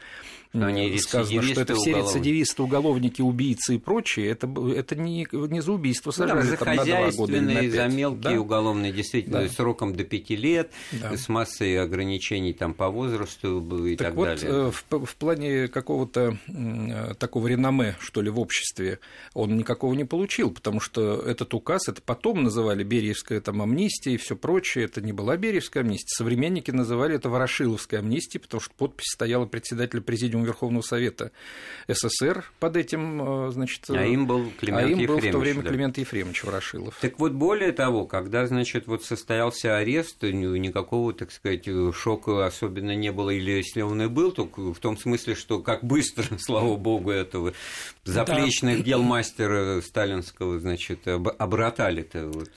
но 0.52 0.66
они 0.66 0.98
сказано, 0.98 1.44
что 1.44 1.62
это 1.62 1.76
все 1.76 1.94
рецидивисты, 1.94 2.64
уголовники, 2.64 3.22
убийцы 3.22 3.76
и 3.76 3.78
прочие, 3.78 4.30
это, 4.30 4.48
это 4.76 4.96
не, 4.96 5.28
не 5.32 5.62
за 5.62 5.72
убийство 5.72 6.10
сажали 6.10 6.40
ну, 6.40 6.44
да, 6.44 6.50
за 6.50 6.58
там, 6.58 6.78
хозяйственные, 6.78 7.72
за 7.72 7.88
мелкие 7.88 8.36
да? 8.36 8.42
уголовные, 8.42 8.92
действительно, 8.92 9.42
да. 9.42 9.50
сроком 9.50 9.96
до 9.96 10.04
пяти 10.04 10.36
лет, 10.36 10.72
да. 10.92 11.16
с 11.16 11.30
массой 11.30 11.80
ограничений 11.80 12.54
там, 12.54 12.74
по 12.74 12.90
возрасту 12.90 13.86
и 13.86 13.96
так, 13.96 14.08
так 14.08 14.16
вот, 14.16 14.26
далее. 14.26 14.48
Э, 14.50 14.72
в, 14.72 15.06
в 15.06 15.16
плане 15.18 15.68
какого-то 15.68 16.38
такого 17.20 17.48
реноме, 17.48 17.96
что 18.00 18.22
ли, 18.22 18.32
в 18.32 18.40
обществе, 18.40 19.00
он 19.36 19.56
никакого 19.56 19.94
не 19.94 20.06
получил, 20.06 20.50
потому 20.50 20.80
что 20.80 21.22
этот 21.22 21.54
указ, 21.54 21.90
это 21.90 22.02
потом 22.02 22.44
называли 22.44 22.84
Бериевская 22.84 23.40
там, 23.40 23.62
амнистия 23.62 24.14
и 24.14 24.18
все 24.18 24.36
прочее, 24.36 24.86
это 24.86 25.00
не 25.00 25.14
была 25.14 25.38
Бериевская 25.38 25.84
амнистия, 25.84 26.16
современники 26.16 26.72
называли 26.72 27.16
это 27.16 27.30
Ворошиловская 27.30 28.00
амнистия, 28.00 28.40
потому 28.40 28.62
что 28.62 28.74
подпись 28.76 29.12
стояла 29.14 29.46
председателя 29.46 30.02
президиума 30.02 30.39
Президиум 30.40 30.44
Верховного 30.44 30.82
Совета 30.82 31.32
СССР 31.88 32.46
под 32.60 32.78
этим, 32.78 33.48
э, 33.48 33.52
значит... 33.52 33.90
А 33.90 34.06
им 34.06 34.28
был 34.28 34.52
Климент 34.60 34.84
А 34.84 34.90
им 34.90 35.08
был 35.08 35.20
в 35.20 35.32
то 35.32 35.38
время 35.38 35.64
да. 35.64 35.70
Климент 35.70 35.98
Ефремович 35.98 36.44
Ворошилов. 36.44 36.98
Так 37.02 37.20
вот, 37.20 37.32
более 37.32 37.72
того, 37.72 38.06
когда, 38.06 38.46
значит, 38.46 38.88
вот 38.88 39.04
состоялся 39.04 39.78
арест, 39.78 40.22
никакого, 40.22 41.14
так 41.14 41.32
сказать, 41.32 41.68
шока 41.94 42.46
особенно 42.46 42.96
не 42.96 43.12
было, 43.12 43.32
или 43.32 43.52
если 43.52 43.82
он 43.82 44.02
и 44.02 44.08
был, 44.08 44.32
то 44.32 44.50
в 44.56 44.80
том 44.80 44.98
смысле, 44.98 45.36
что 45.36 45.60
как 45.60 45.84
быстро, 45.84 46.26
слава 46.40 46.76
богу, 46.76 47.12
этого 47.12 47.54
заплечных 48.04 48.80
да. 48.80 48.84
дел 48.84 49.02
мастера 49.02 49.82
сталинского, 49.82 50.60
значит, 50.60 51.08
обратали-то. 51.08 52.28
Вот, 52.28 52.50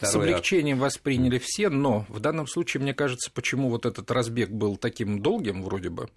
С 0.00 0.14
облегчением 0.14 0.76
акт. 0.76 0.94
восприняли 0.94 1.38
все, 1.38 1.68
но 1.68 2.06
в 2.08 2.20
данном 2.20 2.46
случае, 2.46 2.82
мне 2.82 2.94
кажется, 2.94 3.30
почему 3.32 3.68
вот 3.68 3.86
этот 3.86 4.10
разбег 4.10 4.50
был 4.50 4.76
таким 4.76 5.20
долгим, 5.20 5.62
вроде 5.62 5.90
бы, 5.90 6.08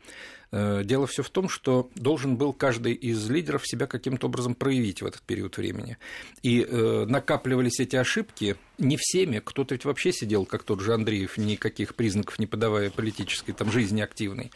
Э, 0.54 0.82
дело 0.84 1.08
все 1.12 1.24
в 1.24 1.30
том, 1.30 1.50
что 1.50 1.90
должен 1.96 2.38
был 2.38 2.54
каждый 2.54 2.94
из 2.94 3.30
лидеров 3.30 3.68
себя 3.68 3.86
каким-то 3.86 4.28
образом 4.28 4.56
проявить 4.56 5.02
в 5.02 5.06
этот 5.06 5.22
период 5.22 5.58
времени. 5.58 5.98
И 6.42 6.66
э, 6.68 7.06
накапливались 7.08 7.80
эти 7.80 7.96
ошибки 7.96 8.56
не 8.82 8.98
всеми, 8.98 9.40
кто-то 9.40 9.76
ведь 9.76 9.86
вообще 9.86 10.12
сидел, 10.12 10.46
как 10.46 10.64
тот 10.64 10.82
же 10.82 10.94
Андреев, 10.94 11.38
никаких 11.38 11.96
признаков 11.96 12.40
не 12.40 12.48
подавая 12.48 12.90
политической 12.90 13.54
там, 13.54 13.72
жизни 13.72 14.02
активной. 14.02 14.52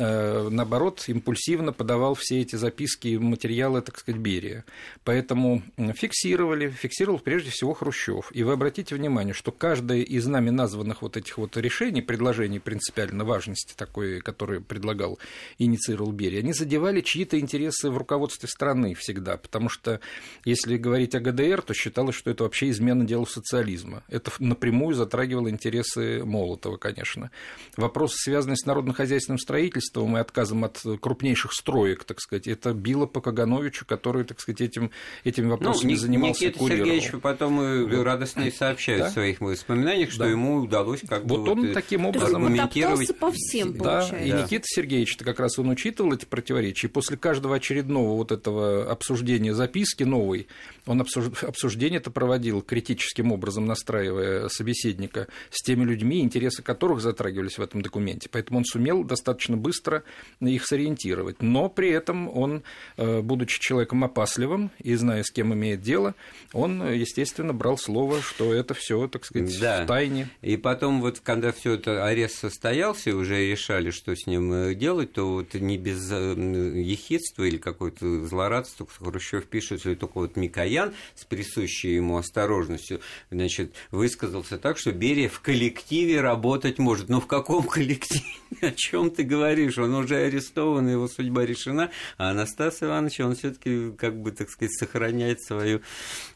Э, 0.00 0.48
наоборот, 0.48 1.04
импульсивно 1.08 1.72
подавал 1.72 2.14
все 2.14 2.40
эти 2.40 2.54
записки 2.54 3.08
и 3.08 3.18
материалы, 3.18 3.82
так 3.82 3.98
сказать, 3.98 4.20
Берия. 4.20 4.64
Поэтому 5.02 5.62
фиксировали, 5.76 6.70
фиксировал 6.70 7.18
прежде 7.18 7.50
всего 7.50 7.74
Хрущев. 7.74 8.30
И 8.32 8.44
вы 8.44 8.52
обратите 8.52 8.94
внимание, 8.94 9.34
что 9.34 9.50
каждое 9.50 10.02
из 10.02 10.24
нами 10.26 10.50
названных 10.50 11.02
вот 11.02 11.16
этих 11.16 11.36
вот 11.36 11.56
решений, 11.56 12.00
предложений 12.00 12.60
принципиально 12.60 13.24
важности 13.24 13.74
такой, 13.76 14.20
которые 14.20 14.60
предлагал, 14.60 15.18
инициировал 15.58 16.12
Берия, 16.12 16.40
они 16.40 16.52
задевали 16.52 17.00
чьи-то 17.00 17.38
интересы 17.40 17.90
в 17.90 17.98
руководстве 17.98 18.48
страны 18.48 18.94
всегда, 18.94 19.36
потому 19.36 19.68
что 19.68 20.00
если 20.44 20.76
говорить 20.76 21.16
о 21.16 21.20
ГДР, 21.20 21.62
то 21.62 21.74
считалось, 21.74 22.14
что 22.14 22.30
это 22.30 22.44
вообще 22.44 22.70
измена 22.70 23.04
делу 23.04 23.26
социализма. 23.58 24.02
Это 24.08 24.30
напрямую 24.38 24.94
затрагивало 24.94 25.48
интересы 25.50 26.24
Молотова, 26.24 26.76
конечно. 26.76 27.30
Вопросы, 27.76 28.16
связанные 28.18 28.56
с 28.56 28.64
народно-хозяйственным 28.64 29.38
строительством, 29.38 30.16
и 30.16 30.20
отказом 30.20 30.64
от 30.64 30.80
крупнейших 31.00 31.52
строек, 31.52 32.04
так 32.04 32.20
сказать. 32.20 32.46
Это 32.46 32.72
било 32.72 33.06
по 33.06 33.20
Кагановичу, 33.20 33.84
который, 33.86 34.24
так 34.24 34.40
сказать, 34.40 34.60
этим, 34.60 34.90
этими 35.24 35.46
ну, 35.46 35.52
вопросами 35.52 35.92
ну, 35.92 35.96
занимался 35.96 36.46
Никита 36.46 36.64
Сергеевич 36.64 37.10
потом 37.22 37.58
вот. 37.58 38.04
радостно 38.04 38.42
и 38.42 38.50
сообщает 38.50 39.00
да? 39.00 39.10
в 39.10 39.12
своих 39.12 39.40
воспоминаниях, 39.40 40.10
что 40.10 40.24
да. 40.24 40.30
ему 40.30 40.58
удалось 40.58 41.00
как 41.06 41.24
вот 41.24 41.40
бы... 41.40 41.54
Вот 41.54 41.58
он 41.58 41.72
таким 41.72 42.06
образом... 42.06 42.44
аргументировать... 42.44 43.16
по 43.18 43.32
всем, 43.32 43.76
да, 43.76 44.08
и 44.22 44.30
Никита 44.30 44.64
Сергеевич 44.66 45.16
-то 45.16 45.24
как 45.24 45.40
раз 45.40 45.58
он 45.58 45.68
учитывал 45.70 46.12
эти 46.12 46.24
противоречия, 46.24 46.86
и 46.86 46.90
после 46.90 47.16
каждого 47.16 47.56
очередного 47.56 48.14
вот 48.14 48.32
этого 48.32 48.90
обсуждения 48.90 49.54
записки 49.54 50.04
новой, 50.04 50.46
он 50.88 51.02
обсуждение 51.02 52.00
это 52.00 52.10
проводил 52.10 52.62
критическим 52.62 53.30
образом, 53.30 53.66
настраивая 53.66 54.48
собеседника 54.48 55.28
с 55.50 55.62
теми 55.62 55.84
людьми, 55.84 56.20
интересы 56.20 56.62
которых 56.62 57.02
затрагивались 57.02 57.58
в 57.58 57.62
этом 57.62 57.82
документе. 57.82 58.30
Поэтому 58.32 58.60
он 58.60 58.64
сумел 58.64 59.04
достаточно 59.04 59.58
быстро 59.58 60.02
их 60.40 60.66
сориентировать. 60.66 61.42
Но 61.42 61.68
при 61.68 61.90
этом 61.90 62.34
он, 62.34 62.62
э, 62.96 63.20
будучи 63.20 63.60
человеком 63.60 64.02
опасливым 64.02 64.70
и 64.78 64.94
зная, 64.94 65.22
с 65.22 65.30
кем 65.30 65.52
имеет 65.52 65.82
дело, 65.82 66.14
он, 66.54 66.90
естественно, 66.90 67.52
брал 67.52 67.76
слово, 67.76 68.22
что 68.22 68.54
это 68.54 68.72
все, 68.72 69.08
так 69.08 69.26
сказать, 69.26 69.60
да. 69.60 69.84
в 69.84 69.86
тайне. 69.86 70.30
И 70.40 70.56
потом, 70.56 71.02
вот, 71.02 71.20
когда 71.20 71.52
все 71.52 71.74
это 71.74 72.06
арест 72.06 72.38
состоялся, 72.38 73.10
и 73.10 73.12
уже 73.12 73.46
решали, 73.46 73.90
что 73.90 74.16
с 74.16 74.26
ним 74.26 74.52
э, 74.52 74.74
делать, 74.74 75.12
то 75.12 75.34
вот 75.34 75.52
не 75.52 75.76
без 75.76 76.10
э, 76.10 76.34
ехидства 76.80 77.44
или 77.44 77.58
какой-то 77.58 78.24
злорадства 78.24 78.86
Хрущев 78.86 79.44
пишет, 79.44 79.80
что 79.80 79.94
только 79.94 80.14
вот 80.14 80.36
Микоян 80.36 80.77
Саркисян 80.78 80.94
с 81.14 81.24
присущей 81.24 81.94
ему 81.94 82.18
осторожностью, 82.18 83.00
значит, 83.30 83.74
высказался 83.90 84.58
так, 84.58 84.78
что 84.78 84.92
Берия 84.92 85.28
в 85.28 85.40
коллективе 85.40 86.20
работать 86.20 86.78
может. 86.78 87.08
Но 87.08 87.20
в 87.20 87.26
каком 87.26 87.62
коллективе? 87.66 88.24
О 88.62 88.70
чем 88.70 89.10
ты 89.10 89.24
говоришь? 89.24 89.78
Он 89.78 89.94
уже 89.94 90.16
арестован, 90.16 90.88
его 90.88 91.08
судьба 91.08 91.44
решена, 91.44 91.90
а 92.16 92.30
Анастас 92.30 92.82
Иванович, 92.82 93.20
он 93.20 93.34
все-таки, 93.34 93.92
как 93.92 94.20
бы, 94.20 94.32
так 94.32 94.50
сказать, 94.50 94.72
сохраняет 94.74 95.42
свою... 95.42 95.80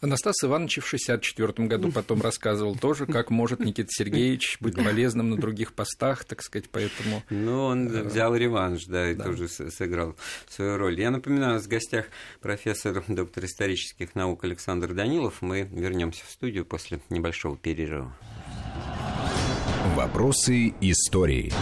Анастас 0.01 0.37
Иванович 0.45 0.79
в 0.79 0.87
1964 0.87 1.69
году 1.69 1.93
потом 1.93 2.21
рассказывал 2.21 2.77
тоже, 2.77 3.07
как 3.07 3.31
может 3.31 3.61
Никита 3.61 3.89
Сергеевич 3.91 4.59
быть 4.61 4.77
полезным 4.77 5.31
на 5.31 5.37
других 5.37 5.73
постах, 5.73 6.25
так 6.25 6.43
сказать, 6.43 6.69
поэтому... 6.71 7.23
Ну, 7.31 7.65
он 7.65 7.89
э, 7.89 8.03
взял 8.03 8.35
реванш, 8.35 8.85
да, 8.87 9.11
и 9.11 9.15
да. 9.15 9.25
тоже 9.25 9.49
сыграл 9.49 10.17
свою 10.49 10.77
роль. 10.77 11.01
Я 11.01 11.11
напоминаю, 11.11 11.53
у 11.53 11.55
нас 11.55 11.65
в 11.65 11.69
гостях 11.69 12.07
профессор, 12.41 13.03
доктор 13.09 13.45
исторических 13.45 14.15
наук 14.15 14.32
наук 14.33 14.45
Александр 14.45 14.95
Данилов. 14.95 15.43
Мы 15.43 15.69
вернемся 15.71 16.25
в 16.25 16.31
студию 16.31 16.65
после 16.65 17.01
небольшого 17.11 17.55
перерыва. 17.55 18.17
Вопросы 19.95 20.73
истории. 20.81 21.53